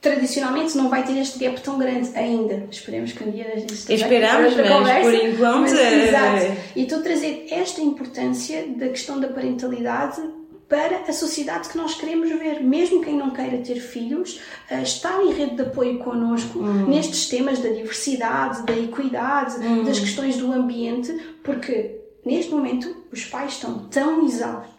[0.00, 2.66] tradicionalmente não vai ter este gap tão grande ainda.
[2.70, 5.60] Esperemos que um dia a gente esteja Esperamos, mas conversa, por enquanto...
[5.60, 6.08] Mas, é...
[6.08, 6.60] Exato.
[6.74, 10.22] E estou a trazer esta importância da questão da parentalidade
[10.70, 12.62] para a sociedade que nós queremos ver.
[12.62, 16.86] Mesmo quem não queira ter filhos, uh, está em rede de apoio connosco hum.
[16.86, 19.82] nestes temas da diversidade, da equidade, hum.
[19.84, 24.70] das questões do ambiente, porque neste momento os pais estão tão exaustos,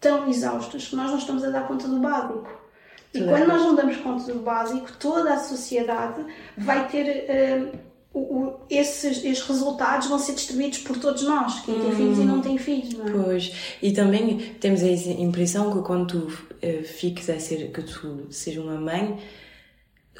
[0.00, 2.63] tão exaustos, que nós não estamos a dar conta do básico.
[3.14, 6.24] E quando nós não damos conta do básico, toda a sociedade
[6.58, 7.26] vai ter.
[7.28, 12.18] Uh, o, o, esses, esses resultados vão ser distribuídos por todos nós, quem tem filhos
[12.18, 13.10] e não tem filhos, não é?
[13.10, 18.26] Pois, e também temos a impressão que quando tu uh, fiques a ser, que tu
[18.30, 19.18] sejas uma mãe,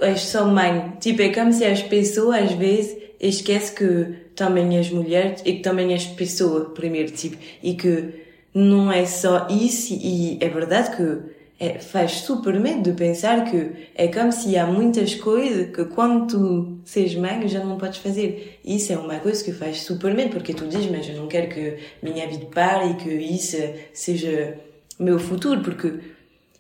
[0.01, 0.97] és só mãe.
[1.01, 5.61] Tipo, é como se as pessoas às vezes esquecem que também és mulher e que
[5.61, 11.44] também és pessoa, primeiro, tipo, e que não é só isso, e é verdade que
[11.65, 16.27] é, faz super medo de pensar que é como se há muitas coisas que quando
[16.27, 18.61] tu seres mãe já não podes fazer.
[18.65, 21.49] Isso é uma coisa que faz super medo, porque tu dizes, mas eu não quero
[21.49, 23.57] que minha vida pare e que isso
[23.93, 24.59] seja
[24.99, 26.15] meu futuro, porque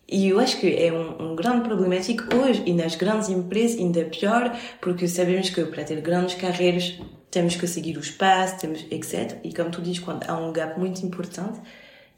[0.06, 4.04] e eu acho que é um, um grande problemático hoje e nas grandes empresas ainda
[4.04, 6.98] pior, porque sabemos que para ter grandes carreiras
[7.30, 9.38] temos que seguir os passos, temos etc.
[9.42, 11.58] E como tu dizes, quando há um gap muito importante,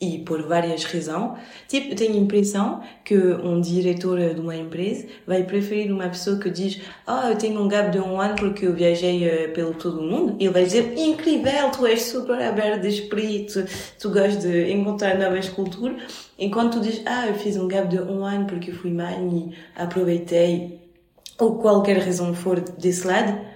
[0.00, 1.38] e por várias razões.
[1.66, 6.50] Tipo, tenho a impressão que um diretor de uma empresa vai preferir uma pessoa que
[6.50, 9.72] diz ah, oh, eu tenho um gap de um ano porque eu viajei uh, pelo
[9.74, 10.36] todo o mundo.
[10.38, 13.64] Ele vai dizer, incrível, tu és super aberto de espírito,
[13.98, 16.26] tu gostas de encontrar novas culturas.
[16.38, 19.80] Enquanto tu dizes, ah, eu fiz um gap de um ano porque fui mãe e
[19.80, 20.78] aproveitei,
[21.38, 23.55] ou qualquer razão for desse lado,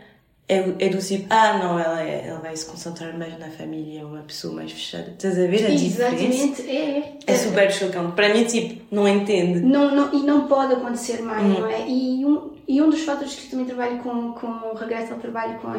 [0.50, 4.00] é, é do tipo, ah, não, ela, é, ela vai se concentrar mais na família,
[4.00, 5.10] é uma pessoa mais fechada.
[5.10, 7.18] Estás a ver a Exatamente, é.
[7.24, 8.12] É super chocante.
[8.12, 9.60] Para mim, tipo, não entende.
[9.60, 11.60] Não, não, e não pode acontecer mais, hum.
[11.60, 11.88] não é?
[11.88, 15.58] E um, e um dos fatores que também trabalho com, com o regresso ao trabalho
[15.60, 15.72] com,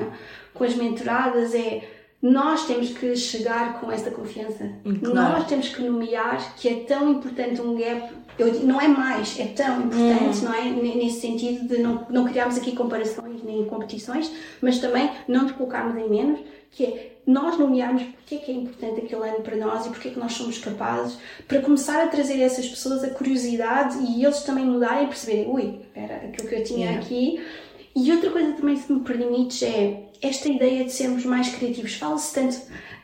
[0.54, 1.82] com as mentoradas é
[2.22, 4.70] nós temos que chegar com esta confiança.
[4.86, 5.40] Hum, claro.
[5.40, 9.48] Nós temos que nomear que é tão importante um gap eu, não é mais, é
[9.48, 10.44] tão importante, hum.
[10.44, 10.70] não é?
[10.96, 14.32] Nesse sentido de não, não criarmos aqui comparações nem competições,
[14.62, 16.40] mas também não nos colocarmos em menos,
[16.72, 20.08] que é nós nomearmos porque é que é importante aquele ano para nós e porque
[20.08, 24.24] é que nós somos capazes, para começar a trazer a essas pessoas a curiosidade e
[24.24, 27.00] eles também mudarem e perceberem, ui, espera, aquilo que eu tinha yeah.
[27.00, 27.42] aqui.
[27.94, 31.96] E outra coisa também, se me permites, é esta ideia de sermos mais criativos.
[31.96, 32.58] Fala-se tanto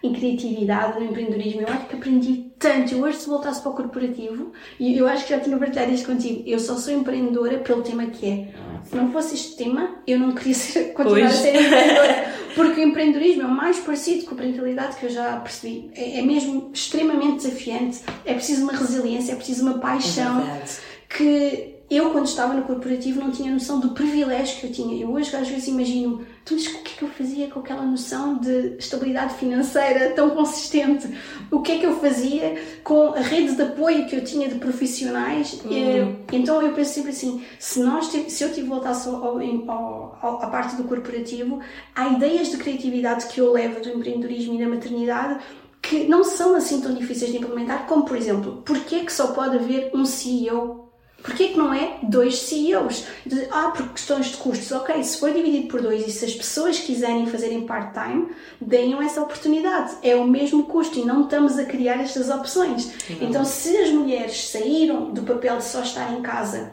[0.03, 1.62] em criatividade, no empreendedorismo.
[1.62, 2.93] Eu acho que aprendi tanto.
[2.93, 6.06] Eu hoje, se voltasse para o corporativo, e eu acho que já tinha partilhado isto
[6.06, 8.47] contigo, eu só sou empreendedora pelo tema que é.
[8.84, 11.34] Se não fosse este tema, eu não queria ser, continuar pois.
[11.34, 12.34] a ser empreendedora.
[12.56, 15.91] Porque o empreendedorismo é o mais parecido com a parentalidade que eu já percebi.
[15.95, 18.01] É, é mesmo extremamente desafiante.
[18.25, 20.41] É preciso uma resiliência, é preciso uma paixão.
[20.41, 20.63] É
[21.10, 25.02] que eu, quando estava no corporativo, não tinha noção do privilégio que eu tinha.
[25.02, 27.84] Eu hoje, às vezes, imagino, tu dizes o que é que eu fazia com aquela
[27.84, 31.08] noção de estabilidade financeira tão consistente?
[31.50, 34.56] O que é que eu fazia com a rede de apoio que eu tinha de
[34.56, 35.62] profissionais?
[35.63, 36.17] Uhum.
[36.34, 40.47] Então, eu penso sempre assim, se, nós, se eu tive voltasse ao, ao, ao, à
[40.47, 41.62] parte do corporativo,
[41.95, 45.39] há ideias de criatividade que eu levo do empreendedorismo e da maternidade
[45.82, 49.56] que não são assim tão difíceis de implementar, como, por exemplo, porquê que só pode
[49.56, 50.87] haver um CEO
[51.21, 53.06] Porquê que não é dois CEOs?
[53.25, 54.71] De, ah, por questões de custos.
[54.71, 58.30] Ok, se for dividido por dois e se as pessoas quiserem fazerem part-time,
[58.62, 59.97] deem essa oportunidade.
[60.03, 62.91] É o mesmo custo e não estamos a criar estas opções.
[63.10, 63.27] Não.
[63.27, 66.71] Então, se as mulheres saíram do papel de só estar em casa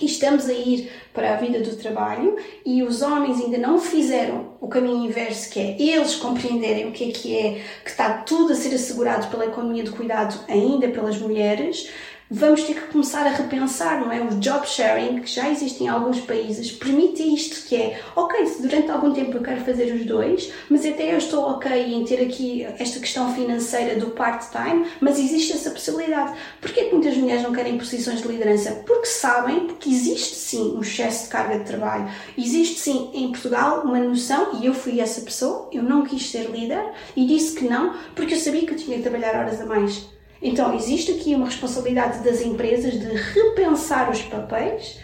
[0.00, 4.52] e estamos a ir para a vida do trabalho e os homens ainda não fizeram
[4.60, 8.52] o caminho inverso, que é eles compreenderem o que é que é, que está tudo
[8.52, 11.90] a ser assegurado pela economia de cuidado ainda pelas mulheres,
[12.30, 14.20] vamos ter que começar a repensar, não é?
[14.20, 18.62] O job sharing, que já existe em alguns países, permite isto, que é, ok, se
[18.62, 22.22] durante algum tempo eu quero fazer os dois, mas até eu estou ok em ter
[22.22, 26.34] aqui esta questão financeira do part-time, mas existe essa possibilidade.
[26.60, 28.72] Porquê que muitas mulheres não querem posições de liderança?
[28.86, 32.10] Porque sabem que existe sim um excesso de carga de trabalho.
[32.36, 36.50] Existe sim em Portugal uma noção, e eu fui essa pessoa, eu não quis ser
[36.50, 36.84] líder
[37.16, 40.17] e disse que não, porque eu sabia que eu tinha que trabalhar horas a mais.
[40.40, 44.98] Então, existe aqui uma responsabilidade das empresas de repensar os papéis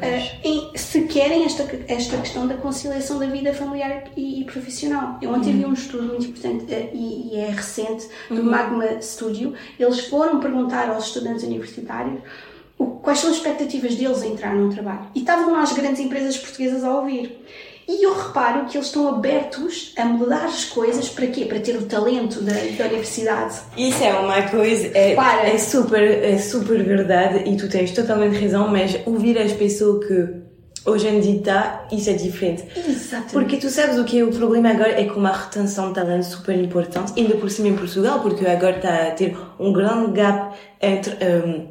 [0.00, 5.18] uh, se querem esta, esta questão da conciliação da vida familiar e, e profissional.
[5.22, 5.58] Eu ontem uhum.
[5.58, 8.50] vi um estudo muito importante uh, e, e, é recente do uhum.
[8.50, 9.54] Magma Studio.
[9.78, 12.20] Eles foram perguntar aos estudantes universitários
[12.76, 15.06] o, quais são as expectativas deles a entrar num trabalho.
[15.14, 17.38] E estavam lá as grandes empresas portuguesas a ouvir.
[17.90, 21.44] E eu reparo que eles estão abertos a mudar as coisas para quê?
[21.44, 23.56] Para ter o talento da, da universidade.
[23.76, 28.68] Isso é uma coisa, é, é, super, é super verdade e tu tens totalmente razão,
[28.68, 30.28] mas ouvir as pessoas que
[30.88, 32.64] hoje em dia está, isso é diferente.
[32.76, 33.32] Exatamente.
[33.32, 36.26] Porque tu sabes o que é o problema agora é com a retenção de talento
[36.26, 40.56] super importante, ainda por cima em Portugal, porque agora está a ter um grande gap
[40.80, 41.12] entre.
[41.14, 41.69] Um,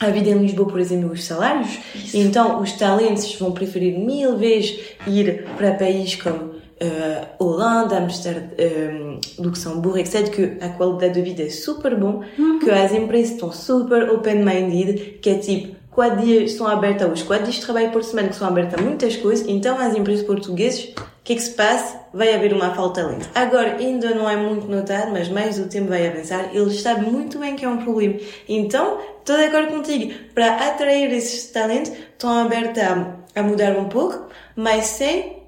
[0.00, 1.78] a vida em Lisboa, por exemplo, os salários.
[1.94, 2.16] Isso.
[2.16, 9.20] Então, os talentos vão preferir mil vezes ir para países como uh, Holanda, Amsterdã, um,
[9.38, 12.58] Luxemburgo, etc., que a qualidade de vida é super bom, uhum.
[12.58, 17.44] que as empresas estão super open-minded, que é tipo, quatro dias estão abertas, os quatro
[17.44, 20.88] dias de trabalho por semana que são abertas muitas coisas, então as empresas portuguesas,
[21.30, 22.00] que é que se passa?
[22.12, 23.30] Vai haver uma falta talento.
[23.36, 27.38] Agora, ainda não é muito notado, mas mais o tempo vai avançar, eles sabem muito
[27.38, 28.18] bem que é um problema.
[28.48, 33.88] Então, estou de acordo contigo, para atrair esse talento, estão abertas a, a mudar um
[33.88, 35.39] pouco, mas sem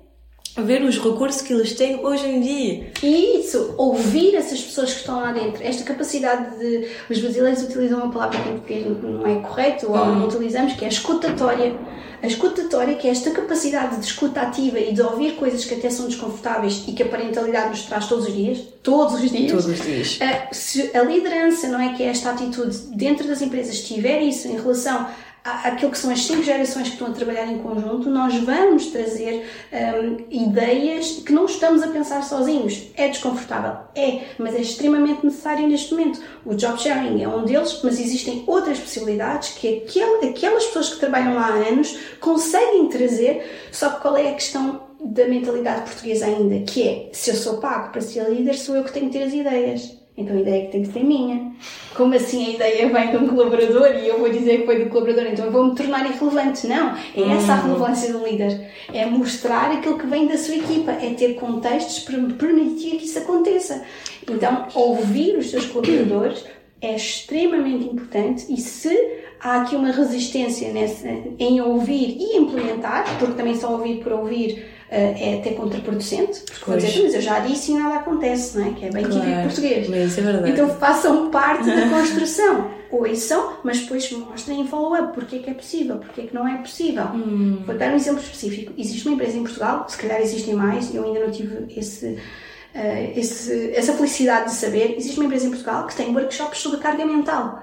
[0.56, 2.92] ver os recursos que eles têm hoje em dia.
[3.02, 6.88] E isso, ouvir essas pessoas que estão lá dentro, esta capacidade de.
[7.08, 10.84] Os brasileiros utilizam uma palavra que em português não é correto, ou não utilizamos, que
[10.84, 11.74] é a escutatória.
[12.22, 15.90] A escutatória, que é esta capacidade de escuta ativa e de ouvir coisas que até
[15.90, 19.50] são desconfortáveis e que a parentalidade nos traz todos os dias, todos os dias.
[19.50, 20.18] Todos os dias.
[20.20, 24.46] A, se a liderança, não é que é esta atitude dentro das empresas tiver isso
[24.46, 25.08] em relação
[25.44, 29.44] aquilo que são as cinco gerações que estão a trabalhar em conjunto, nós vamos trazer
[29.72, 32.90] um, ideias que não estamos a pensar sozinhos.
[32.96, 33.80] É desconfortável?
[33.94, 36.20] É, mas é extremamente necessário neste momento.
[36.46, 41.00] O job sharing é um deles, mas existem outras possibilidades que aquel, aquelas pessoas que
[41.00, 46.26] trabalham lá há anos conseguem trazer, só que qual é a questão da mentalidade portuguesa
[46.26, 46.60] ainda?
[46.64, 49.24] Que é, se eu sou pago para ser líder, sou eu que tenho que ter
[49.24, 50.01] as ideias.
[50.16, 51.52] Então a ideia é que tem que ser minha.
[51.94, 54.90] Como assim a ideia vem de um colaborador e eu vou dizer que foi do
[54.90, 56.66] colaborador, então eu vou me tornar irrelevante?
[56.66, 56.94] Não.
[57.16, 57.62] É essa a uhum.
[57.62, 58.70] relevância do líder.
[58.92, 63.18] É mostrar aquilo que vem da sua equipa, é ter contextos para permitir que isso
[63.18, 63.82] aconteça.
[64.30, 66.44] Então, ouvir os seus colaboradores
[66.80, 68.94] é extremamente importante e se
[69.40, 74.71] há aqui uma resistência nessa, em ouvir e implementar, porque também só ouvir por ouvir
[74.94, 78.72] é até contraproducente, porque vou dizer, mas eu já disse e nada acontece, não é?
[78.72, 79.88] Que é bem claro, típico português.
[79.88, 80.50] Mas é verdade.
[80.50, 82.70] Então façam parte da construção.
[82.90, 86.46] Ouçam, mas depois mostrem em follow-up porque é que é possível, porque é que não
[86.46, 87.04] é possível.
[87.14, 87.62] Hum.
[87.64, 88.74] Vou dar um exemplo específico.
[88.76, 93.12] Existe uma empresa em Portugal, se calhar existem mais, eu ainda não tive esse, uh,
[93.16, 94.94] esse, essa felicidade de saber.
[94.98, 97.62] Existe uma empresa em Portugal que tem workshops sobre carga mental.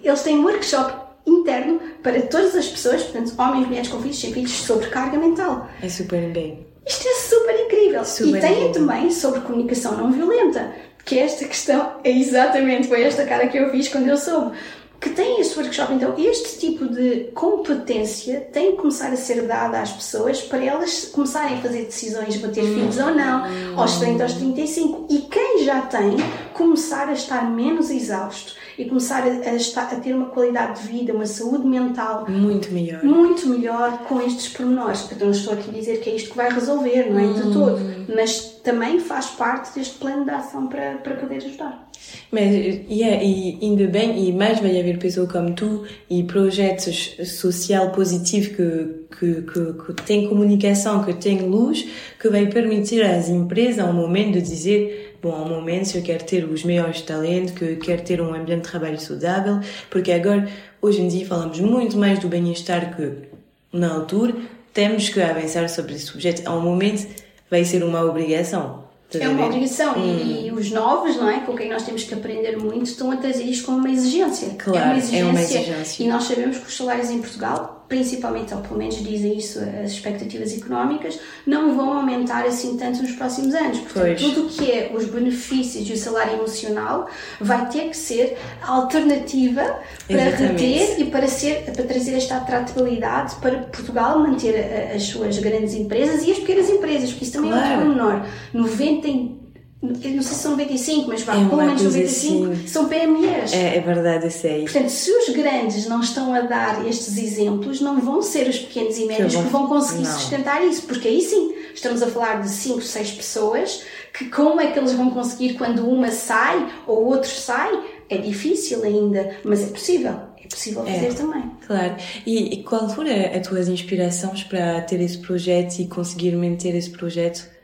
[0.00, 4.52] Eles têm workshop interno para todas as pessoas, portanto, homens, mulheres com filhos, sem filhos,
[4.52, 5.68] sobre carga mental.
[5.82, 6.66] É super bem.
[6.86, 8.04] Isto é super incrível.
[8.04, 10.72] Super e tem também sobre comunicação não violenta,
[11.04, 14.56] que esta questão é exatamente, foi esta cara que eu fiz quando eu soube
[15.00, 15.92] que tem este workshop.
[15.92, 21.06] Então, este tipo de competência tem que começar a ser dada às pessoas para elas
[21.06, 25.06] começarem a fazer decisões de ter filhos ou não, aos 30, aos 35.
[25.10, 26.16] E quem já tem,
[26.54, 30.88] começar a estar menos exausto e começar a, a, estar, a, ter uma qualidade de
[30.88, 35.00] vida, uma saúde mental muito melhor, muito melhor com estes pormenores.
[35.00, 37.48] Portanto, não estou aqui a dizer que é isto que vai resolver, não é de
[37.48, 37.52] hum.
[37.52, 37.80] todo,
[38.14, 41.86] mas também faz parte deste plano de ação para, para poder ajudar.
[42.30, 42.54] Mas,
[42.90, 48.48] yeah, e ainda bem, e mais vai haver pessoas como tu e projetos social positivos
[48.48, 51.86] que, que, que, que têm comunicação, que têm luz,
[52.20, 56.24] que vai permitir às empresas, ao momento de dizer bom, ao momento, se eu quero
[56.24, 59.60] ter os melhores talentos, que eu quero ter um ambiente de trabalho saudável,
[59.90, 60.48] porque agora,
[60.80, 63.28] hoje em dia, falamos muito mais do bem-estar que
[63.72, 64.34] na altura,
[64.72, 66.48] temos que avançar sobre esse objeto.
[66.48, 67.06] Ao momento,
[67.50, 68.84] vai ser uma obrigação.
[69.14, 70.04] É uma obrigação hum.
[70.04, 71.40] e, e, os novos, não é?
[71.40, 74.50] Com quem nós temos que aprender muito, estão a trazer isto como uma exigência.
[74.58, 75.18] Claro, é uma exigência.
[75.18, 76.04] É uma exigência.
[76.04, 79.92] E nós sabemos que os salários em Portugal principalmente, ou pelo menos dizem isso as
[79.92, 83.78] expectativas económicas, não vão aumentar assim tanto nos próximos anos.
[83.78, 84.20] Portanto, pois.
[84.20, 87.08] tudo o que é os benefícios e o salário emocional
[87.40, 90.64] vai ter que ser alternativa para Exatamente.
[90.64, 96.26] reter e para, ser, para trazer esta atratividade para Portugal manter as suas grandes empresas
[96.26, 97.80] e as pequenas empresas, porque isso também claro.
[97.80, 98.26] é um menor.
[98.52, 99.45] 90
[99.82, 102.66] não sei se são 95, mas vá, é pelo menos 95 assim.
[102.66, 103.52] são PMEs.
[103.52, 104.60] É, é verdade, isso é.
[104.60, 108.96] Portanto, se os grandes não estão a dar estes exemplos, não vão ser os pequenos
[108.96, 110.18] e médios que, que vão conseguir não.
[110.18, 113.84] sustentar isso, porque aí sim estamos a falar de 5, 6 pessoas
[114.16, 117.70] que como é que eles vão conseguir quando uma sai ou outro sai?
[118.08, 120.16] É difícil ainda, mas é possível.
[120.42, 121.50] É possível é, fazer é, também.
[121.66, 121.96] Claro.
[122.24, 126.88] E, e qual foram as tuas inspirações para ter esse projeto e conseguir manter esse
[126.88, 127.55] projeto?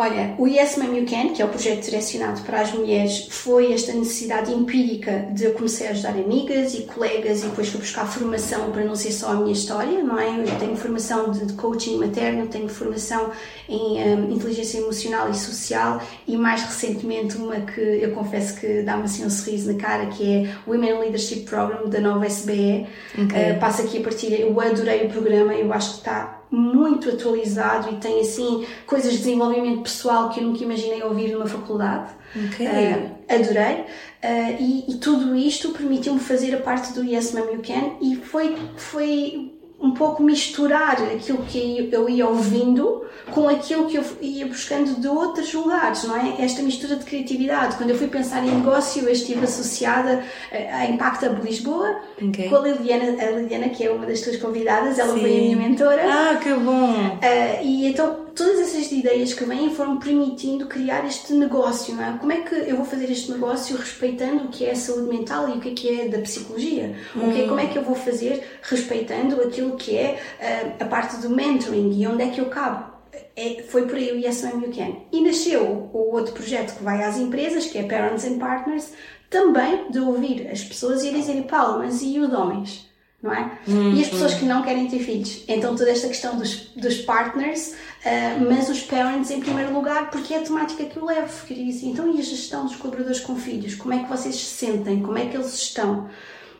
[0.00, 3.72] Olha, o Yes Ma'am You Can, que é o projeto direcionado para as mulheres, foi
[3.72, 8.06] esta necessidade empírica de eu comecei a ajudar amigas e colegas e depois fui buscar
[8.06, 10.38] formação para não ser só a minha história, não é?
[10.38, 13.32] Eu tenho formação de coaching materno, tenho formação
[13.68, 19.02] em um, inteligência emocional e social e mais recentemente uma que eu confesso que dá-me
[19.02, 22.86] assim um sorriso na cara, que é o Women Leadership Program da nova SBE.
[23.14, 23.50] Okay.
[23.50, 27.90] Uh, passo aqui a partilha, eu adorei o programa, eu acho que está muito atualizado
[27.92, 32.10] e tem assim coisas de desenvolvimento pessoal que eu nunca imaginei ouvir numa faculdade.
[32.48, 32.66] Okay.
[32.66, 33.84] Uh, adorei.
[34.22, 38.16] Uh, e, e, tudo isto permitiu-me fazer a parte do Yes Mom You Can e
[38.16, 44.46] foi, foi um pouco misturar aquilo que eu ia ouvindo com aquilo que eu ia
[44.46, 46.36] buscando de outros lugares, não é?
[46.38, 47.76] Esta mistura de criatividade.
[47.76, 52.48] Quando eu fui pensar em negócio, eu estive associada eh, à Impact Hub Lisboa, okay.
[52.48, 55.20] com a Liliana, a Liliana, que é uma das tuas convidadas, ela Sim.
[55.20, 56.02] foi a minha mentora.
[56.04, 56.90] Ah, que bom!
[56.90, 62.16] Uh, e então todas essas ideias que vêm foram permitindo criar este negócio, não é?
[62.18, 65.48] Como é que eu vou fazer este negócio respeitando o que é a saúde mental
[65.48, 66.94] e o que é, que é da psicologia?
[67.16, 67.28] Hum.
[67.28, 67.48] Okay?
[67.48, 72.00] Como é que eu vou fazer respeitando aquilo que é uh, a parte do mentoring
[72.00, 72.96] e onde é que eu cabo?
[73.34, 74.96] É, foi por aí o Yes Ma'am You Can.
[75.12, 78.92] E nasceu o outro projeto que vai às empresas, que é Parents and Partners,
[79.28, 82.87] também de ouvir as pessoas e dizerem, Paulo, mas e os homens?
[83.20, 83.58] Não é?
[83.66, 84.38] Hum, e as pessoas hum.
[84.38, 85.42] que não querem ter filhos.
[85.48, 90.34] Então toda esta questão dos, dos partners, uh, mas os parents em primeiro lugar, porque
[90.34, 91.46] é a temática que eu levo.
[91.46, 93.74] Queria dizer, então e a gestão dos colaboradores com filhos?
[93.74, 95.02] Como é que vocês se sentem?
[95.02, 96.08] Como é que eles estão?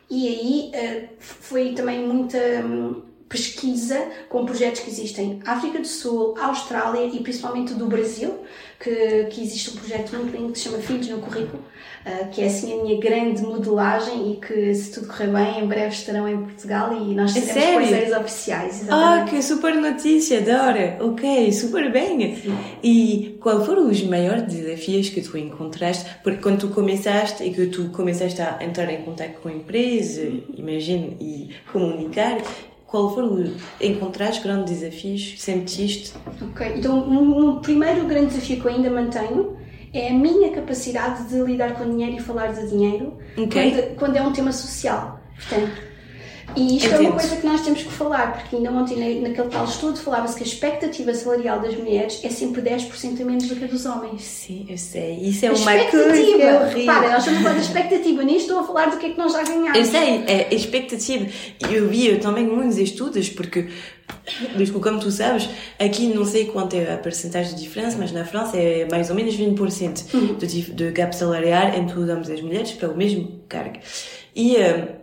[0.09, 2.37] E aí uh, foi também muita...
[2.37, 8.39] Um, pesquisa com projetos que existem África do Sul, Austrália e principalmente do Brasil,
[8.79, 11.63] que, que existe um projeto muito lindo que se chama Filhos no Currículo,
[12.05, 15.67] uh, que é assim a minha grande modelagem e que, se tudo correr bem, em
[15.67, 18.81] breve estarão em Portugal e nós seremos é parceiros oficiais.
[18.81, 19.21] Exatamente.
[19.21, 20.97] Ah, que super notícia, Dora!
[21.01, 22.35] Ok, super bem!
[22.35, 22.57] Sim.
[22.81, 26.09] E qual foram os maiores desafios que tu encontraste?
[26.23, 30.31] Porque quando tu começaste e que tu começaste a entrar em contato com a empresa,
[30.55, 32.37] imagino, e comunicar,
[32.89, 36.13] qual foram encontraste grandes desafios sentiste?
[36.41, 39.57] Ok, então um, um, primeiro grande desafio que eu ainda mantenho
[39.93, 43.71] é a minha capacidade de lidar com dinheiro e falar de dinheiro okay.
[43.71, 45.19] quando, quando é um tema social.
[45.35, 45.88] Portanto,
[46.55, 47.03] e isto Entendo.
[47.03, 50.35] é uma coisa que nós temos que falar, porque ainda ontem naquele tal estudo falava-se
[50.35, 53.85] que a expectativa salarial das mulheres é sempre 10% a menos do que a dos
[53.85, 54.21] homens.
[54.21, 55.15] Sim, eu sei.
[55.21, 56.85] Isso é a uma coisa horrível.
[56.85, 59.17] Para, nós estamos a falar de expectativa, nem estou a falar do que é que
[59.17, 59.77] nós já ganhamos.
[59.77, 61.25] Eu sei, é expectativa.
[61.69, 63.69] Eu vi também muitos estudos, porque
[64.81, 68.57] como tu sabes, aqui não sei quanto é a percentagem de diferença, mas na França
[68.57, 70.33] é mais ou menos 20% uhum.
[70.35, 73.79] de, de gap salarial entre os homens e as mulheres para o mesmo cargo.
[74.35, 74.98] E uh,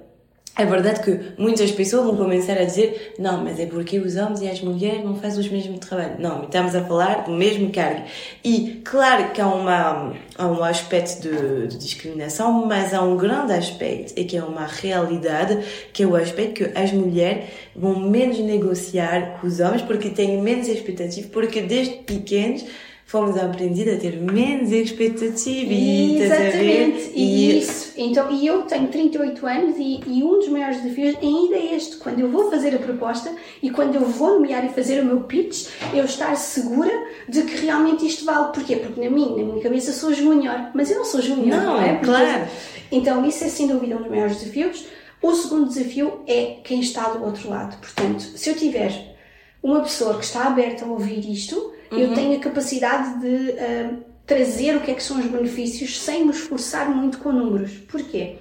[0.59, 4.41] é verdade que muitas pessoas vão começar a dizer não, mas é porque os homens
[4.41, 6.17] e as mulheres não fazem o mesmo trabalho.
[6.19, 8.05] Não, estamos a falar do mesmo cargo.
[8.43, 13.53] E claro que há, uma, há um aspecto de, de discriminação, mas há um grande
[13.53, 18.39] aspecto, e que é uma realidade, que é o aspecto que as mulheres vão menos
[18.39, 22.65] negociar com os homens porque têm menos expectativa, porque desde pequenos
[23.07, 27.93] fomos aprendidos a ter menos expectativa e Exatamente, e, e isso.
[27.97, 31.97] Então, e eu tenho 38 anos e, e, um dos maiores desafios ainda é este,
[31.99, 33.33] quando eu vou fazer a proposta
[33.63, 36.93] e quando eu vou nomear e fazer o meu pitch, eu estar segura
[37.29, 38.53] de que realmente isto vale.
[38.53, 38.75] Porquê?
[38.75, 41.81] Porque na minha, na minha cabeça sou júnior, mas eu não sou júnior, não, não
[41.81, 41.93] é?
[41.95, 42.49] Porque, claro.
[42.91, 44.85] Então, isso é sem dúvida um dos maiores desafios.
[45.23, 47.77] O segundo desafio é quem está do outro lado.
[47.79, 49.17] Portanto, se eu tiver
[49.63, 51.99] uma pessoa que está aberta a ouvir isto, uhum.
[51.99, 56.25] eu tenho a capacidade de uh, trazer o que é que são os benefícios sem
[56.25, 57.73] me esforçar muito com números.
[57.89, 58.39] Porquê?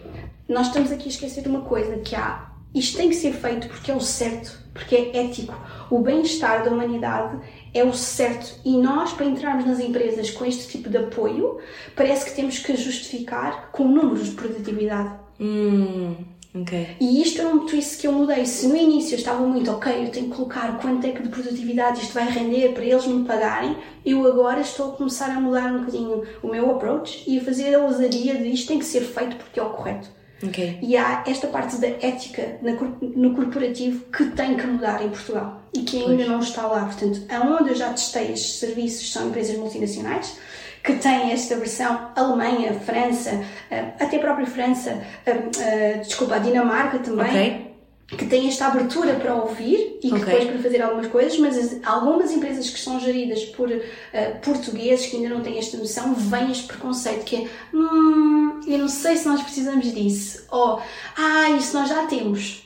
[0.48, 3.70] Nós estamos aqui a esquecer de uma coisa, que há isto tem que ser feito
[3.70, 5.56] porque é o certo, porque é ético.
[5.90, 7.40] O bem-estar da humanidade
[7.74, 8.60] é o certo.
[8.66, 11.60] E nós, para entrarmos nas empresas com este tipo de apoio,
[11.96, 15.16] parece que temos que justificar com números de produtividade.
[15.40, 16.16] Hum.
[16.62, 16.96] Okay.
[17.02, 18.46] E isto é um twist que eu mudei.
[18.46, 21.30] Se no início eu estava muito, ok, eu tenho que colocar quanto é que de
[21.30, 23.76] produtividade isto vai render para eles me pagarem,
[24.06, 27.76] eu agora estou a começar a mudar um bocadinho o meu approach e a fazer
[27.76, 30.08] a ousadia de isto tem que ser feito porque é o correto.
[30.44, 30.80] Okay.
[30.82, 32.60] E há esta parte da ética
[33.02, 36.28] no corporativo que tem que mudar em Portugal e que ainda pois.
[36.28, 36.86] não está lá.
[36.86, 40.38] Portanto, aonde eu já testei estes serviços são empresas multinacionais
[40.86, 46.40] que têm esta versão Alemanha, França, eh, até a própria França, eh, eh, desculpa, a
[46.40, 47.26] Dinamarca também.
[47.26, 47.66] Okay.
[48.08, 50.20] Que tem esta abertura para ouvir e okay.
[50.20, 53.82] depois para fazer algumas coisas, mas algumas empresas que são geridas por uh,
[54.44, 58.88] portugueses que ainda não têm esta noção, vem este preconceito que é hum, eu não
[58.88, 60.80] sei se nós precisamos disso, ou
[61.18, 62.65] ah, isso nós já temos.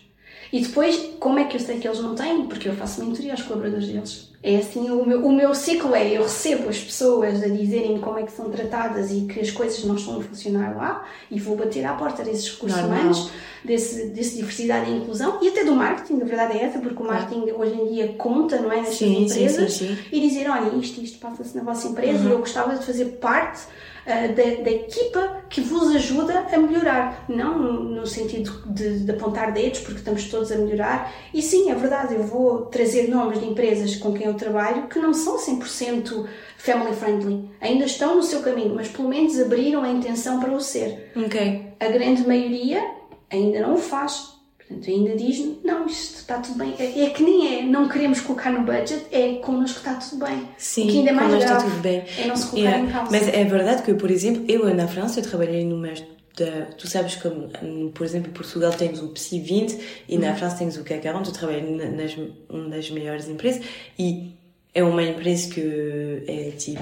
[0.51, 2.47] E depois, como é que eu sei que eles não têm?
[2.47, 4.29] Porque eu faço mentoria aos colaboradores deles.
[4.41, 8.17] É assim, o meu, o meu ciclo é, eu recebo as pessoas a dizerem como
[8.17, 11.57] é que são tratadas e que as coisas não estão a funcionar lá e vou
[11.57, 13.29] bater à porta desses recursos humanos,
[13.65, 17.05] desse, desse diversidade e inclusão e até do marketing, a verdade é essa, porque o
[17.05, 20.73] marketing hoje em dia conta, não é, nestas sim, empresas sim, sim, e dizer, olha,
[20.77, 22.29] isto, isto passa-se na vossa empresa uhum.
[22.29, 23.63] e eu gostava de fazer parte
[24.05, 27.25] uh, da, equipa que vos ajuda a melhorar.
[27.27, 31.13] Não no sentido de, de, apontar dedos, porque estamos todos a melhorar.
[31.33, 34.99] E sim, é verdade, eu vou trazer nomes de empresas com quem eu trabalho que
[34.99, 36.27] não são 100%
[36.57, 37.49] family friendly.
[37.61, 41.11] Ainda estão no seu caminho, mas pelo menos abriram a intenção para o ser.
[41.15, 41.73] Ok.
[41.79, 42.83] A grande maioria
[43.29, 44.38] ainda não o faz.
[44.69, 46.75] Portanto, ainda diz, não, isto está tudo bem.
[46.77, 50.47] É, é, que nem é, não queremos colocar no budget, é connosco está tudo bem.
[50.59, 52.03] Sim, que ainda é mais está tudo bem.
[52.19, 52.87] é não se colocar Yeah.
[52.87, 53.11] em causa.
[53.11, 55.89] Mas é verdade que, por exemplo, eu na França eu trabalhei numa.
[56.37, 60.21] Da, tu sabes como, hum, por exemplo, em Portugal tens o PSI 20 e Uhum.
[60.21, 61.29] na França tens o CAC 40.
[61.29, 62.15] Eu trabalhei na- nas
[62.47, 63.61] uma das maiores empresas
[63.97, 64.35] e
[64.73, 66.81] é uma empresa que é tipo.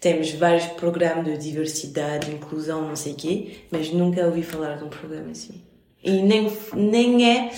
[0.00, 4.84] Temos vários programas de diversidade, inclusão, não sei o quê, mas nunca ouvi falar de
[4.84, 5.60] um programa assim.
[6.06, 7.50] E nem, nem é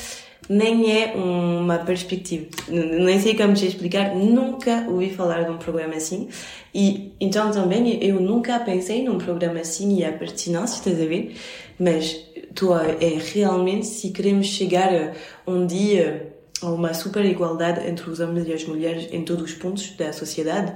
[0.48, 2.46] nem é uma perspectiva.
[2.68, 6.28] Nem sei como te explicar, nunca ouvi falar de um programa assim.
[6.74, 11.36] E então também eu nunca pensei num programa assim e a pertinência, estás a ver?
[11.78, 12.16] Mas
[12.54, 15.14] tu, é realmente se queremos chegar
[15.46, 19.52] um dia a uma super igualdade entre os homens e as mulheres em todos os
[19.52, 20.72] pontos da sociedade,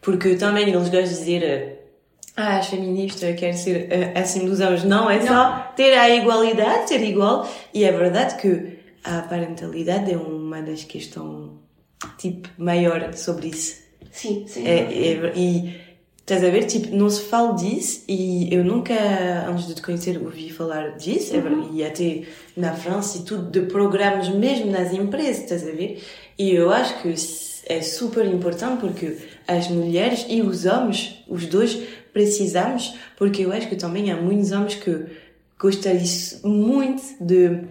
[0.00, 1.79] porque também eles gostam de dizer eh,
[2.36, 4.84] ah, as feministas querem ser eh, assim dos homens.
[4.84, 7.48] Não, é só ter a igualdade, ser igual.
[7.74, 11.50] E é verdade que a parentalidade é uma das questões,
[12.18, 13.76] tipo, maior sobre isso.
[14.12, 14.66] Sim, sim.
[14.66, 15.74] É, é, e
[16.18, 18.94] estás a ver, tipo, não se fala disso e eu nunca,
[19.48, 21.34] antes de te conhecer, ouvi falar disso.
[21.36, 22.22] é ver- E até
[22.56, 26.02] na França e tudo, de programas mesmo nas empresas, estás a ver?
[26.38, 27.14] E eu acho que
[27.66, 29.16] é super importante porque
[29.46, 31.78] as mulheres e os homens, os dois,
[32.12, 35.06] precisamos, porque eu acho que também há muitos homens que
[35.58, 36.04] gostariam
[36.44, 37.64] muito de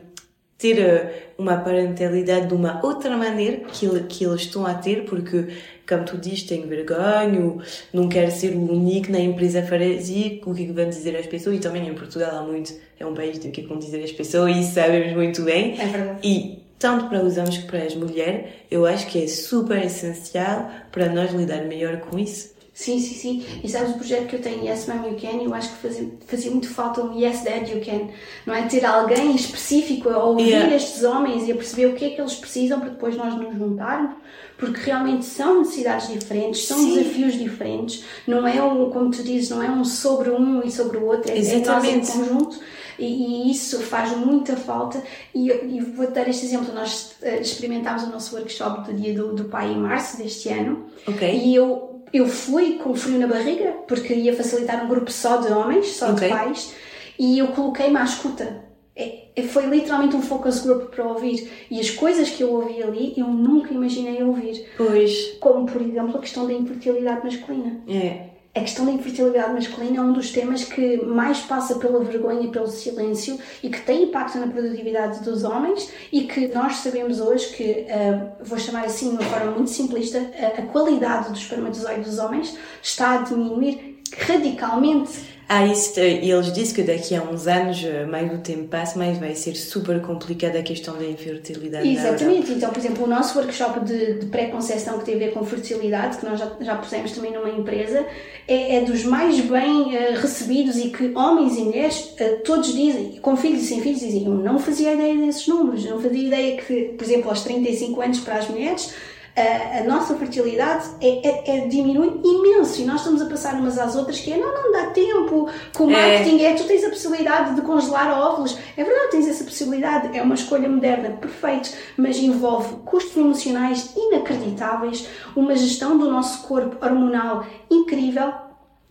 [0.59, 5.47] ter eh, uma parentalidade de uma outra maneira que, que eles estão a ter, porque,
[5.87, 7.55] como tu dizes, tem vergonha,
[7.93, 11.25] não quer ser o único na empresa fazer o que é que vão dizer as
[11.25, 13.79] pessoas, e também em Portugal há muito, é um país do que é que vão
[13.79, 15.79] dizer as pessoas, e sabemos muito bem.
[15.79, 16.19] É verdade.
[16.27, 20.69] E tanto para os homens como para as mulheres, eu acho que é super essencial
[20.91, 22.58] para nós lidar melhor com isso.
[22.79, 23.45] Sim, sim, sim.
[23.61, 26.09] E sabes o projeto que eu tenho, Yes Mom You Can, eu acho que fazia,
[26.25, 28.07] fazia muito falta um Yes Dad You Can,
[28.45, 28.61] não é?
[28.67, 30.75] Ter alguém específico a ouvir Yeah.
[30.77, 33.53] estes homens e a perceber o que é que eles precisam para depois nós nos
[33.53, 34.15] juntarmos,
[34.57, 36.95] porque realmente são necessidades diferentes, são Sim.
[36.95, 40.99] desafios diferentes, não é um, como tu dizes, não é um sobre um e sobre
[40.99, 42.59] o outro, é, é nós em conjunto
[42.97, 43.05] e,
[43.47, 45.01] e isso faz muita falta
[45.33, 49.33] e, e vou dar este exemplo, nós eh, experimentámos o nosso workshop do dia do,
[49.33, 51.29] do pai em março deste ano Ok?
[51.33, 55.51] e eu, eu fui com frio na barriga, porque ia facilitar um grupo só de
[55.51, 56.27] homens, só Ok.
[56.27, 56.73] de pais,
[57.17, 58.65] e eu coloquei-me à escuta.
[58.95, 61.49] É, é- foi literalmente um focus group para ouvir.
[61.71, 64.65] E as coisas que eu ouvi ali, eu nunca imaginei ouvir.
[64.75, 67.81] Pois, Como, por exemplo, a questão da infertilidade masculina.
[67.87, 68.28] é.
[68.55, 72.51] A questão da infertilidade masculina é um dos temas que mais passa pela vergonha e
[72.51, 77.55] pelo silêncio e que tem impacto na produtividade dos homens e que nós sabemos hoje
[77.55, 82.07] que, ah, vou chamar assim de uma forma muito simplista, a, a qualidade dos espermatozoides
[82.07, 85.38] dos homens está a diminuir radicalmente.
[85.51, 89.17] Ah, isso, eles dizem que daqui a uns anos, eh, mais o tempo passa, mais
[89.17, 91.89] vai ser super complicada a questão da infertilidade.
[91.89, 92.51] Exatamente.
[92.51, 96.17] Então, por exemplo, o nosso workshop de, de pré-conceição que tem a ver com fertilidade,
[96.19, 98.05] que nós já, já pusemos também numa empresa,
[98.47, 103.19] é, é dos mais bem eh, recebidos e que homens e mulheres eh, todos dizem,
[103.19, 106.57] com filhos e sem filhos, dizem: Eu não fazia ideia desses números, não fazia ideia
[106.57, 108.93] que, por exemplo, aos 35 anos para as mulheres.
[109.35, 113.77] A, a nossa fertilidade é, é, é- diminui imenso e nós estamos a passar umas
[113.77, 115.93] às outras que é não, não dá tempo, que o É.
[116.17, 118.57] marketing é tu tens a possibilidade de congelar óvulos.
[118.75, 125.07] É verdade, tens essa possibilidade, é uma escolha moderna, perfeito, mas envolve custos emocionais inacreditáveis,
[125.35, 128.33] uma gestão do nosso corpo hormonal incrível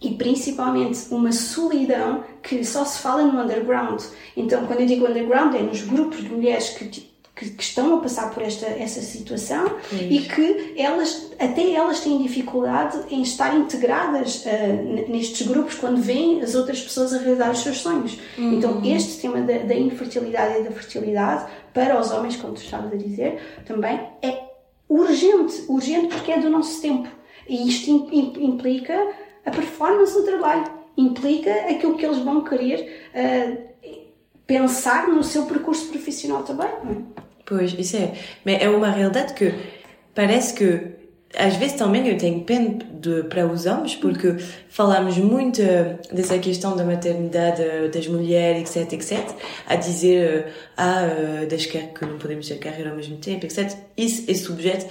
[0.01, 4.01] e principalmente uma solidão que só se fala no underground.
[4.37, 7.08] Então, quando eu digo underground, é nos grupos de mulheres que,
[7.39, 12.21] que, que estão a passar por esta essa situação e que elas, até elas têm
[12.23, 17.61] dificuldade em estar integradas n- nestes grupos quando veem as outras pessoas a realizar os
[17.61, 18.19] seus sonhos.
[18.37, 22.93] Então, este tema da, da infertilidade e da fertilidade para os homens, como tu estavas
[22.93, 24.49] a dizer, também é
[24.89, 27.09] urgente, urgente porque é do nosso tempo.
[27.49, 28.95] E isto im- im- implica
[29.47, 30.65] a performance do trabalho,
[30.97, 33.69] implica aquilo que eles vão querer ah,
[34.47, 36.69] pensar no seu percurso profissional também.
[37.49, 38.13] Pois, isso é.
[38.45, 39.55] Mas é uma realidade que
[40.15, 40.99] parece que
[41.37, 44.37] às vezes também eu tenho pena de, para os homens, porque
[44.69, 49.31] falamos muito eh, dessa questão da maternidade eh, das mulheres, etc, etc,
[49.67, 53.77] a dizer eh, ah, das que não podemos ter carreira ao mesmo etc.
[53.97, 54.87] Isso é subjeto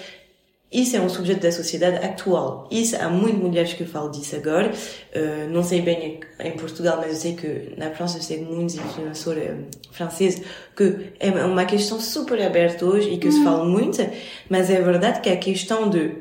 [0.71, 2.67] isso é um subjeto da sociedade atual.
[2.69, 4.69] Isso há muitas mulheres que falam disso agora.
[5.15, 8.75] Uh, não sei bem em Portugal, mas eu sei que na França eu sei muitos
[8.75, 10.41] influenciadores um, franceses
[10.75, 14.05] que é uma questão super aberta hoje e que se fala muito.
[14.49, 16.15] Mas é verdade que a questão de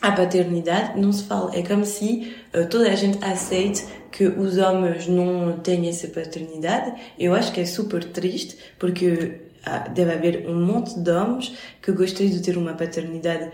[0.00, 1.54] a paternidade não se fala.
[1.54, 6.94] É como se uh, toda a gente aceite que os homens não têm essa paternidade.
[7.18, 9.45] Eu acho que é super triste porque
[9.92, 13.50] deve haver um monte de homens que gostariam de ter uma paternidade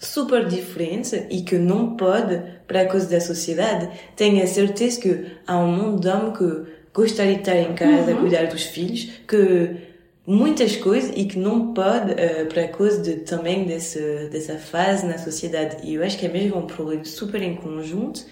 [0.00, 5.58] super diferente e que não pode, para causa da sociedade, tenho a certeza que há
[5.58, 8.18] um monte de homens que gostaria de estar em casa uhum.
[8.18, 9.76] a cuidar dos filhos, que
[10.26, 15.18] muitas coisas e que não pode uh, para causa de, também desse, dessa fase na
[15.18, 15.76] sociedade.
[15.82, 18.24] E eu acho que é mesmo um problema super em conjunto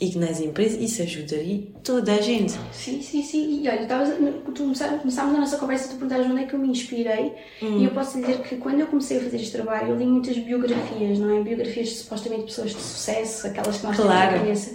[0.00, 2.52] e que nas empresas isso ajudaria toda a gente.
[2.72, 3.62] Sim, sim, sim.
[3.62, 4.10] E olha, estavas,
[4.54, 7.80] tu começámos a nossa conversa, tu perguntaste onde é que eu me inspirei hum.
[7.80, 10.38] e eu posso dizer que quando eu comecei a fazer este trabalho eu li muitas
[10.38, 11.42] biografias, não é?
[11.42, 14.10] Biografias de, supostamente pessoas de sucesso, aquelas que nós claro.
[14.10, 14.74] temos na cabeça.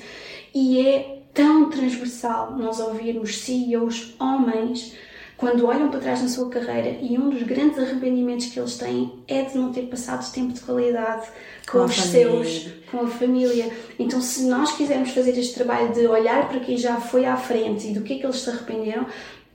[0.54, 4.94] E é tão transversal nós ouvirmos CEOs homens
[5.38, 9.12] quando olham para trás na sua carreira e um dos grandes arrependimentos que eles têm
[9.28, 11.28] é de não ter passado tempo de qualidade
[11.70, 13.72] com, com os seus, com a família.
[13.98, 17.88] Então, se nós quisermos fazer este trabalho de olhar para quem já foi à frente
[17.88, 19.06] e do que é que eles se arrependeram,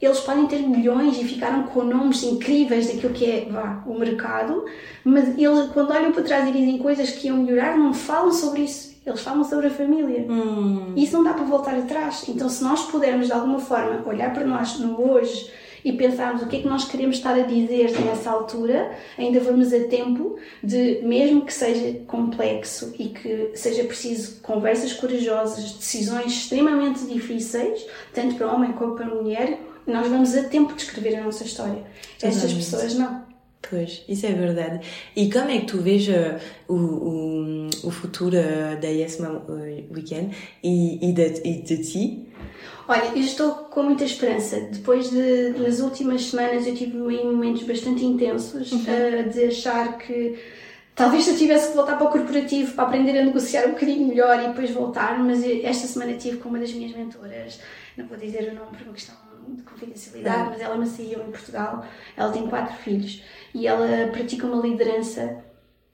[0.00, 4.64] eles podem ter milhões e ficaram com nomes incríveis daquilo que é vá, o mercado,
[5.02, 8.62] mas eles, quando olham para trás e dizem coisas que iam melhorar, não falam sobre
[8.62, 10.26] isso eles falam sobre a família.
[10.28, 10.92] Hum.
[10.96, 12.24] Isso não dá para voltar atrás.
[12.28, 15.50] Então, se nós pudermos, de alguma forma, olhar para nós no hoje
[15.84, 19.72] e pensarmos o que é que nós queremos estar a dizer nessa altura, ainda vamos
[19.72, 27.04] a tempo de, mesmo que seja complexo e que seja preciso conversas corajosas, decisões extremamente
[27.06, 31.44] difíceis, tanto para homem como para mulher, nós vamos a tempo de escrever a nossa
[31.44, 31.82] história.
[32.22, 33.26] Estas pessoas não.
[33.60, 34.86] Pois, isso é verdade.
[35.16, 36.38] E como é que tu vês uh,
[36.68, 41.78] o, o, o futuro uh, da Yes Mom uh, Weekend e, e, de, e de
[41.78, 42.28] ti?
[42.86, 44.60] Olha, eu estou com muita esperança.
[44.60, 48.80] Depois de, nas últimas semanas, eu tive momentos bastante intensos uhum.
[48.80, 50.38] uh, de achar que
[50.94, 54.42] talvez eu tivesse que voltar para o corporativo para aprender a negociar um bocadinho melhor
[54.42, 57.60] e depois voltar, mas esta semana tive com uma das minhas mentoras,
[57.96, 61.84] não vou dizer o nome por uma questão de confidencialidade, mas ela CEO em Portugal,
[62.16, 63.22] ela tem quatro filhos
[63.54, 65.44] e ela pratica uma liderança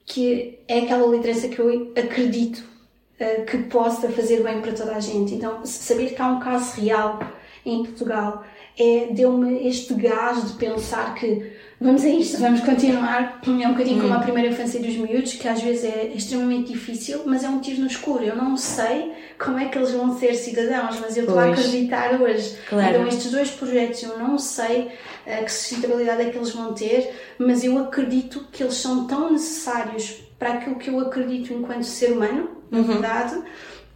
[0.07, 5.01] que é aquela liderança que eu acredito uh, que possa fazer bem para toda a
[5.01, 5.35] gente.
[5.35, 7.19] Então, saber que há um caso real
[7.65, 8.45] em Portugal
[8.79, 11.53] é, deu-me este gás de pensar que
[11.85, 13.41] vamos a isto, vamos continuar.
[13.47, 14.03] É um bocadinho hum.
[14.03, 17.61] como a primeira infância dos miúdos, que às vezes é extremamente difícil, mas é um
[17.61, 18.25] tiro no escuro.
[18.25, 22.21] Eu não sei como é que eles vão ser cidadãos, mas eu estou a acreditar
[22.21, 22.57] hoje.
[22.69, 22.89] Claro.
[22.89, 24.89] Então, estes dois projetos, eu não sei
[25.27, 29.31] uh, que sustentabilidade é que eles vão ter, mas eu acredito que eles são tão
[29.31, 32.85] necessários para aquilo que eu acredito enquanto ser humano, na uhum.
[32.85, 33.43] verdade,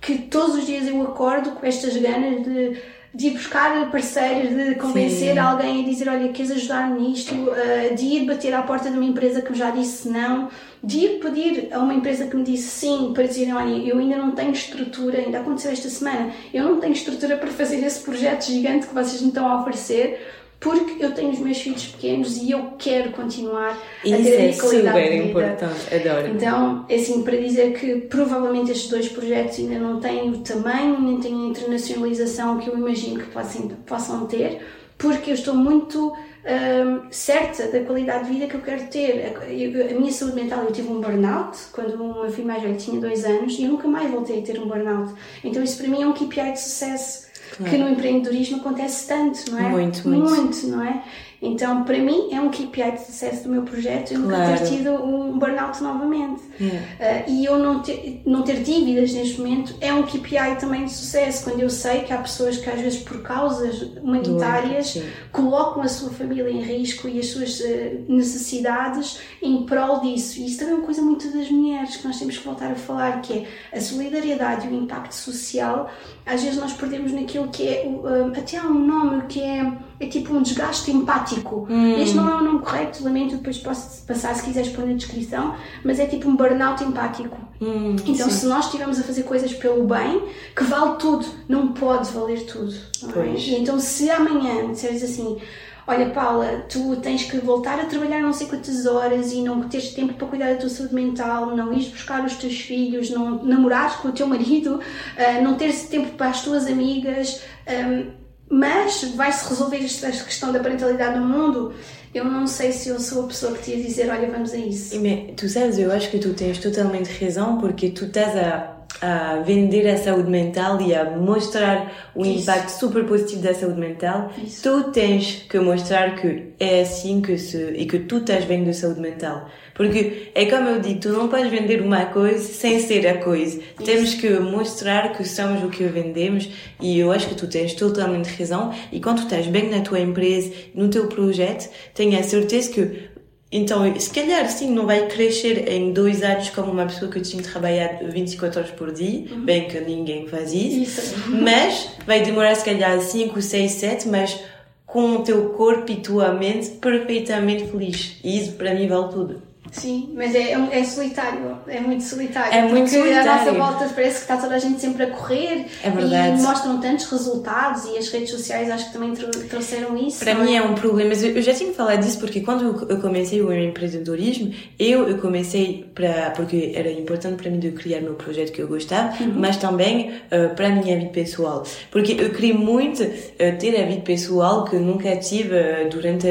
[0.01, 2.77] que todos os dias eu acordo com estas ganas de
[3.15, 5.39] de ir buscar parceiros, de convencer Sim.
[5.39, 7.35] alguém a dizer: Olha, queres ajudar-me nisto?
[7.35, 10.49] Uh, de ir bater à porta de uma empresa que me já disse não,
[10.83, 14.17] de ir pedir a uma empresa que me disse sim, para dizer: Olha, eu ainda
[14.17, 18.45] não tenho estrutura, ainda aconteceu esta semana, eu não tenho estrutura para fazer esse projeto
[18.47, 22.51] gigante que vocês me estão a oferecer porque eu tenho os meus filhos pequenos e
[22.51, 25.25] eu quero continuar Isso a ter a minha é qualidade super de vida.
[25.25, 26.29] importante, adoro.
[26.29, 31.01] Então, é assim, para dizer que provavelmente estes dois projetos ainda não têm o tamanho,
[31.01, 34.61] nem têm a internacionalização que eu imagino que possam, possam ter,
[34.97, 39.33] porque eu estou muito hum, certa da qualidade de vida que eu quero ter.
[39.37, 43.01] A, a, minha saúde mental, eu tive um burnout quando meu filho mais velho tinha
[43.01, 45.15] dois anos e eu nunca mais voltei a ter um burnout.
[45.45, 47.28] Então, isso para mim é um KPI de sucesso
[47.65, 49.69] que no empreendedorismo acontece tanto, não é?
[49.69, 50.31] Muito, muito.
[50.31, 51.03] Muito, não é?
[51.41, 54.51] Então, para mim, é um KPI de sucesso do meu projeto eu claro.
[54.51, 56.43] nunca ter tido um burnout novamente.
[56.61, 56.81] Yeah.
[56.99, 60.93] Uh, e eu não ter, não ter dívidas neste momento é um KPI também de
[60.93, 65.89] sucesso, quando eu sei que há pessoas que, às vezes, por causas humanitárias, colocam a
[65.89, 70.41] sua família em risco e as suas uh, necessidades em prol disso.
[70.41, 72.77] E isso também é uma coisa muito das mulheres que nós temos que voltar a
[72.77, 75.89] falar, que é a solidariedade e o impacto social.
[76.27, 80.07] Às vezes, nós perdemos naquilo que é, uh, até há um nome que é é
[80.07, 81.28] tipo um desgaste empático.
[81.69, 82.01] Hum.
[82.01, 85.55] Este não é o nome correto, lamento, depois posso passar se quiseres pôr na descrição,
[85.85, 87.37] mas é tipo um burnout empático.
[87.61, 88.37] Hum, então, sim.
[88.37, 90.23] se nós estivermos a fazer coisas pelo bem,
[90.55, 92.75] que vale tudo, não pode valer tudo.
[93.17, 93.39] É?
[93.39, 95.39] E então, se amanhã disseres assim.
[95.87, 99.95] Olha, Paula, tu tens que voltar a trabalhar não sei quantas horas e não teres
[99.95, 103.97] tempo para cuidar da tua saúde mental, não ires buscar os teus filhos, não namorares
[103.97, 107.41] com o teu marido, uh, não teres tempo para as tuas amigas.
[107.67, 111.75] Um, mas vai-se resolver esta questão da parentalidade no mundo?
[112.15, 114.57] Eu não sei se eu sou a pessoa que te ia dizer, olha, vamos a
[114.57, 114.97] isso.
[115.37, 119.89] tu sabes, eu acho que tu tens totalmente razão, porque tu estás a, a vender
[119.89, 122.43] a saúde mental e a mostrar o Isso.
[122.43, 124.63] impacto super positivo da saúde mental, Isso.
[124.63, 128.73] tu tens que mostrar que é assim que se, e que tu estás bem da
[128.73, 129.49] saúde mental.
[129.79, 133.59] Porque é como eu digo, tu não podes vender uma coisa sem ser a coisa.
[133.59, 133.85] Isso.
[133.85, 138.27] Temos que mostrar que somos o que vendemos e eu acho que tu tens totalmente
[138.37, 138.75] razão.
[138.91, 143.08] E quando tu estás bem na tua empresa, no teu projeto, tenha a certeza que
[143.51, 147.43] então, se calhar, sim, não vai crescer em dois anos como uma pessoa que tinha
[147.43, 149.45] trabalhado 24 horas por dia, uhum.
[149.45, 151.15] bem que ninguém faz isso, isso.
[151.43, 154.39] mas vai demorar se calhar 5, 6, 7, mas
[154.85, 158.17] com o teu corpo e tua mente perfeitamente feliz.
[158.23, 159.48] E isso para mim vale tudo.
[159.73, 162.53] Sim, mas é, é, é, solitário, é muito solitário.
[162.53, 163.31] É muito solitário.
[163.31, 166.41] à nossa volta parece que está toda a gente sempre a correr é verdade.
[166.41, 169.15] e mostram tantos resultados e as redes sociais acho que também
[169.49, 170.19] trouxeram isso.
[170.21, 170.59] Para mim é?
[170.59, 174.53] é um problema, mas eu já tinha falado disso porque quando eu comecei o empreendedorismo,
[174.79, 178.69] eu, eu comecei para, porque era importante para mim de criar meu projeto que eu
[178.69, 179.35] gostava, uhum.
[179.37, 181.65] mas também uh, para a minha vida pessoal.
[181.91, 186.27] Porque eu queria muito uh, ter a vida pessoal que nunca tive uh, durante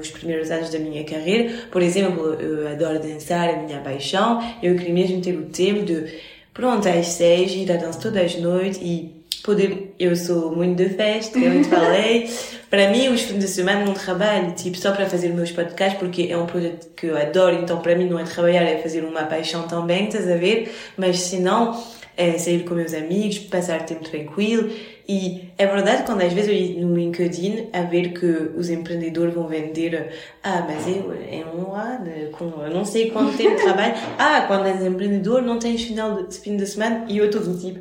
[0.00, 1.52] os primeiros anos da minha carreira.
[1.70, 2.36] Por exemplo,
[2.80, 4.42] adoro dançar, é a minha paixão.
[4.62, 6.12] Eu queria mesmo ter o tempo de,
[6.54, 9.94] pronto, às seis, ir a dançar todas as noites e poder.
[9.98, 12.30] Eu sou muito de festa, eu te falei.
[12.70, 16.28] para mim, os fins de semana não trabalho, tipo, só para fazer meus podcasts, porque
[16.30, 19.24] é um projeto que eu adoro, então para mim não é trabalhar, é fazer uma
[19.24, 20.72] paixão também, estás a ver?
[20.96, 21.78] Mas se não,
[22.16, 24.70] é sair com meus amigos, passar tempo tranquilo
[25.12, 30.12] e é verdade quando às vezes no LinkedIn a ver que os empreendedores vão vender,
[30.40, 34.80] ah, mas eu é um ano, com não sei quanto tempo trabalho, ah, quando és
[34.84, 37.80] empreendedor não tens final de, fim de semana e eu estou do tipo,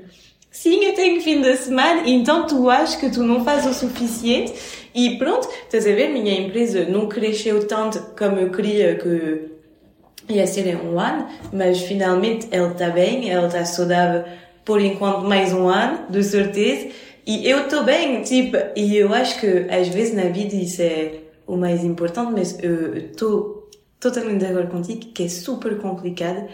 [0.50, 4.52] sim, eu tenho fim de semana, então tu achas que tu não fazes o suficiente
[4.96, 9.52] e pronto, estás a ver, minha empresa não cresceu tanto como eu queria que
[10.34, 14.24] ia ser em um ano, mas finalmente ela está bem, ela está saudável
[14.70, 16.90] por enquanto mais um ano, de certeza,
[17.30, 21.20] e eu estou bem, tipo, e eu acho que às vezes na vida isso é
[21.46, 23.70] o mais importante, mas eu estou
[24.00, 26.50] totalmente de acordo contigo que é super complicado,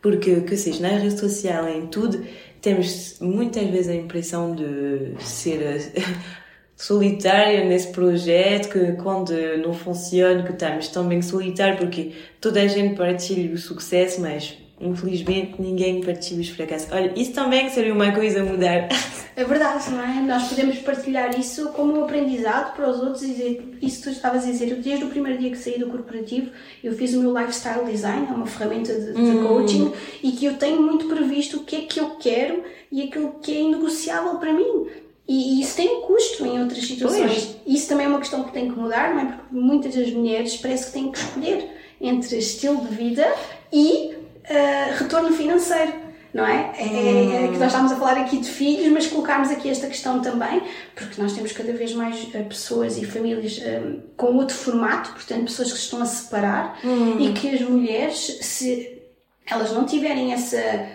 [0.00, 2.24] porque, que seja, na rede social, em tudo,
[2.62, 5.92] temos muitas vezes a impressão de ser
[6.76, 12.68] solitária nesse projeto, que quando não funciona, que estamos tão bem solitário, porque toda a
[12.68, 16.90] gente partilha o sucesso, mas Infelizmente ninguém partilha os fracassos.
[16.90, 18.88] Olha, isso também seria uma coisa a mudar.
[19.36, 20.20] É verdade, não é?
[20.20, 24.50] Nós podemos partilhar isso como um aprendizado para os outros isso que tu estavas a
[24.50, 26.50] dizer, desde o primeiro dia que saí do corporativo,
[26.84, 29.46] eu fiz o meu lifestyle design, é uma ferramenta de, de hum.
[29.46, 33.36] coaching, e que eu tenho muito previsto o que é que eu quero e aquilo
[33.40, 34.88] que é inegociável para mim.
[35.26, 37.44] E, e isso tem um custo em outras situações.
[37.44, 37.56] Pois.
[37.66, 39.24] Isso também é uma questão que tem que mudar, não é?
[39.26, 41.66] Porque muitas das mulheres parece que têm que escolher
[42.00, 43.26] entre estilo de vida
[43.72, 44.19] e
[44.50, 46.10] uh, retorno financeiro.
[46.32, 46.72] Não é?
[46.76, 47.44] É, é?
[47.44, 50.62] é, que nós estamos a falar aqui de filhos, mas colocarmos aqui esta questão também,
[50.94, 55.46] porque nós temos cada vez mais uh, pessoas e famílias uh, com outro formato, portanto,
[55.46, 57.18] pessoas que se estão a separar hum.
[57.18, 59.02] e que as mulheres, se
[59.44, 60.86] elas não tiverem essa,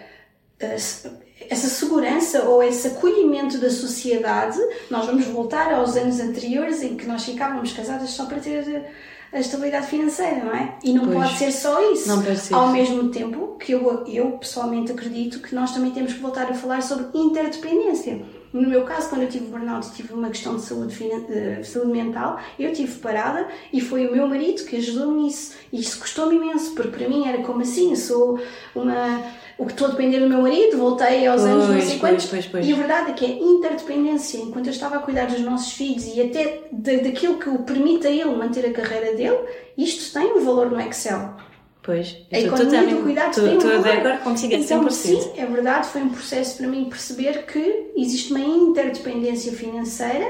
[0.58, 4.58] essa segurança ou esse acolhimento da sociedade,
[4.89, 8.86] nós vamos voltar aos anos anteriores em que nós ficávamos casadas só para ter
[9.36, 10.76] a estabilidade financeira, não é?
[10.82, 11.18] E não pois.
[11.18, 12.08] pode ser só isso.
[12.08, 12.54] Não pode ser.
[12.54, 16.54] Ao mesmo tempo que eu, eu pessoalmente acredito que nós também temos que voltar a
[16.54, 18.22] falar sobre interdependência.
[18.54, 21.92] No meu caso, quando eu tive burnout e tive uma questão de saúde, de saúde
[21.92, 25.56] mental, eu tive parada e foi o meu marido que ajudou-me nisso.
[25.74, 28.40] E isso custou-me imenso, porque para mim era como assim, eu sou
[28.74, 29.22] uma
[29.58, 32.26] o que estou a depender do meu marido, voltei aos pois, anos não sei quantos.
[32.26, 34.38] Pois, pois, e a verdade é que é interdependência.
[34.38, 38.06] Enquanto eu estava a cuidar dos nossos filhos e até de, daquilo que o permite
[38.06, 39.39] a ele manter a carreira dele,
[39.78, 41.36] isto tem um valor no Excel.
[41.82, 43.88] Pois, a economia do cuidado tu, tem um valor.
[43.88, 48.39] agora consigo então, sim, é verdade, foi um processo para mim perceber que existe uma
[48.39, 50.28] interdependência financeira,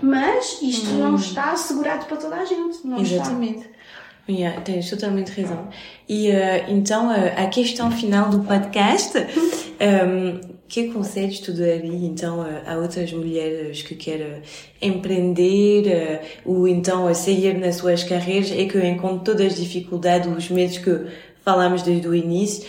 [0.00, 0.98] mas isto hum.
[0.98, 2.86] não está assegurado para toda a gente.
[2.86, 3.62] Não Exatamente.
[3.62, 3.81] Está.
[4.28, 5.68] Yeah, tens totalmente razão.
[6.08, 6.34] E uh,
[6.68, 12.78] então, uh, a questão final do podcast, um, que conselhos tu daria então a, a
[12.78, 14.42] outras mulheres que querem
[14.80, 20.34] empreender uh, ou então a sair nas suas carreiras e que encontram todas as dificuldades,
[20.34, 21.06] os medos que
[21.44, 22.64] falamos desde o início?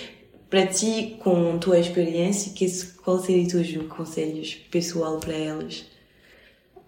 [0.49, 2.65] Para ti, com tua experiência, que,
[3.03, 5.85] qual seriam os teus conselhos pessoal para elas?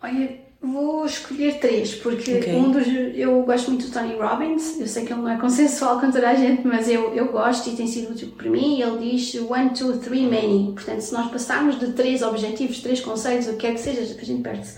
[0.01, 2.55] Olha, Vou escolher três, porque okay.
[2.55, 2.87] um dos.
[3.15, 6.27] Eu gosto muito do Tony Robbins, eu sei que ele não é consensual com toda
[6.27, 8.81] a gente, mas eu, eu gosto e tem sido útil para mim.
[8.81, 10.71] Ele diz one, two, three, many.
[10.73, 14.25] Portanto, se nós passarmos de três objetivos, três conselhos, o que quer que seja, a
[14.25, 14.77] gente perde-se.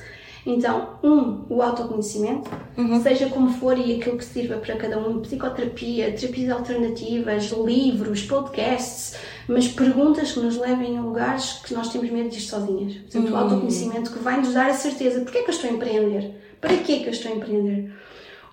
[0.50, 3.04] Então, um, o autoconhecimento, uhum.
[3.04, 9.16] seja como for e aquilo que sirva para cada um, psicoterapia, terapias alternativas, livros, podcasts,
[9.46, 12.94] mas perguntas que nos levem a lugares que nós temos medo de ir sozinhas.
[12.96, 13.38] Portanto, o Hum.
[13.38, 15.20] autoconhecimento que vai nos dar a certeza.
[15.20, 16.32] Porquê é que eu estou a empreender?
[16.62, 17.92] Para que é que eu estou a empreender?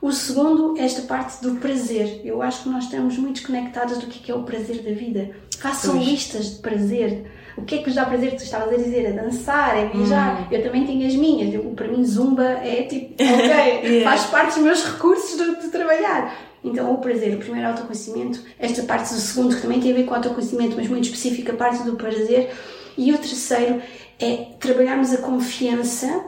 [0.02, 2.22] O segundo, esta parte do prazer.
[2.24, 4.90] Eu acho que nós estamos muito desconectadas do que é, que é o prazer da
[4.90, 5.30] vida.
[5.58, 6.06] Façam Pois.
[6.08, 7.24] listas de prazer.
[7.56, 8.34] O que é que vos dá prazer?
[8.36, 10.48] Tu estavas a dizer, é dançar, é viajar.
[10.50, 11.54] Eu também tenho as minhas.
[11.54, 14.10] Eu, para mim, zumba é tipo, ok, Yeah.
[14.10, 16.34] faz parte dos meus recursos de, de trabalhar.
[16.64, 20.04] Então, o prazer, o primeiro autoconhecimento, esta parte do segundo, que também tem a ver
[20.04, 22.50] com autoconhecimento, mas muito específica, a parte do prazer.
[22.96, 23.82] E o terceiro
[24.18, 26.24] é trabalharmos a confiança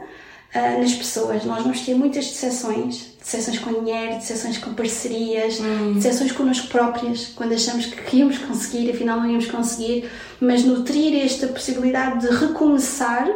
[0.57, 1.43] ah, nas pessoas.
[1.45, 5.59] Nós vamos ter muitas decepções, decepções com dinheiro, decepções com parcerias,
[5.95, 11.47] decepções connosco próprias, quando achamos que íamos conseguir, afinal não íamos conseguir, mas nutrir esta
[11.47, 13.27] possibilidade de recomeçar.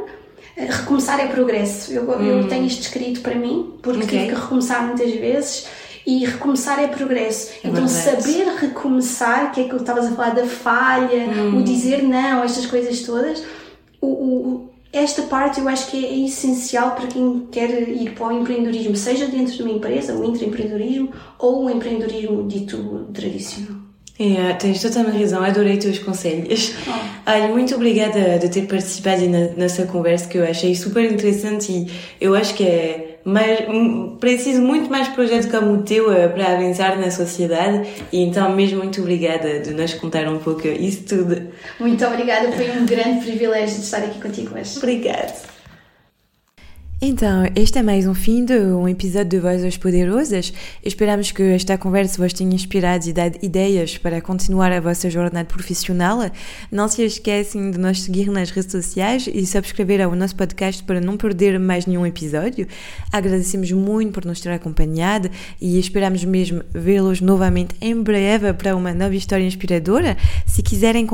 [0.58, 1.92] eh, Recomeçar é progresso.
[1.94, 4.20] Eu, eu tenho isto escrito para mim, porque Ok.
[4.20, 5.66] tive que recomeçar muitas vezes
[6.06, 7.52] e recomeçar é progresso.
[7.64, 8.24] É então, verdade.
[8.24, 13.02] saber recomeçar, que é que estavas a falar da falha, o dizer não, estas coisas
[13.02, 13.44] todas,
[14.02, 18.32] o, o- esta parte eu acho que é, essencial para quem quer ir para o
[18.32, 23.91] empreendedorismo, seja dentro de uma empresa, o intraempreendedorismo ou o empreendedorismo dito tradicional.
[24.20, 26.74] É, tens totalmente razão, adorei teus conselhos.
[27.26, 31.88] Olha, muito obrigada de ter participado na- nessa conversa que eu achei super interessante e
[32.20, 33.60] eu acho que é mais,
[34.20, 38.80] preciso muito mais projetos como o teu eh, para avançar na sociedade e então mesmo
[38.80, 41.42] muito obrigada de nos contar um pouco isso tudo.
[41.80, 44.78] Muito obrigada, foi um grande privilégio de estar aqui contigo hoje.
[44.78, 45.34] Obrigada.
[47.04, 50.54] Então, este é mais um fim de um episódio de Vozes Poderosas.
[50.86, 55.44] Esperamos que esta conversa vos tenha inspirado e dado ideias para continuar a vossa jornada
[55.44, 56.20] profissional.
[56.72, 61.02] Não se esquecem de nos seguir nas redes sociais e subscrever ao nosso podcast para
[61.02, 62.68] não perder mais nenhum episódio.
[63.12, 65.28] Agradecemos muito por nos ter acompanhado
[65.60, 70.16] e esperamos mesmo vê-los novamente em breve para uma nova história inspiradora.
[70.46, 71.08] Se quiserem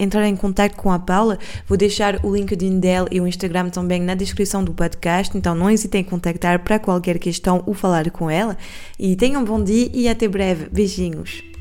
[0.00, 4.02] entrar em contato com a Paula, vou deixar o LinkedIn dela e o Instagram também
[4.02, 4.74] na descrição do
[5.36, 8.56] então não hesitem em contactar para qualquer questão ou falar com ela.
[8.98, 10.68] E tenham um bom dia e até breve.
[10.70, 11.51] Beijinhos!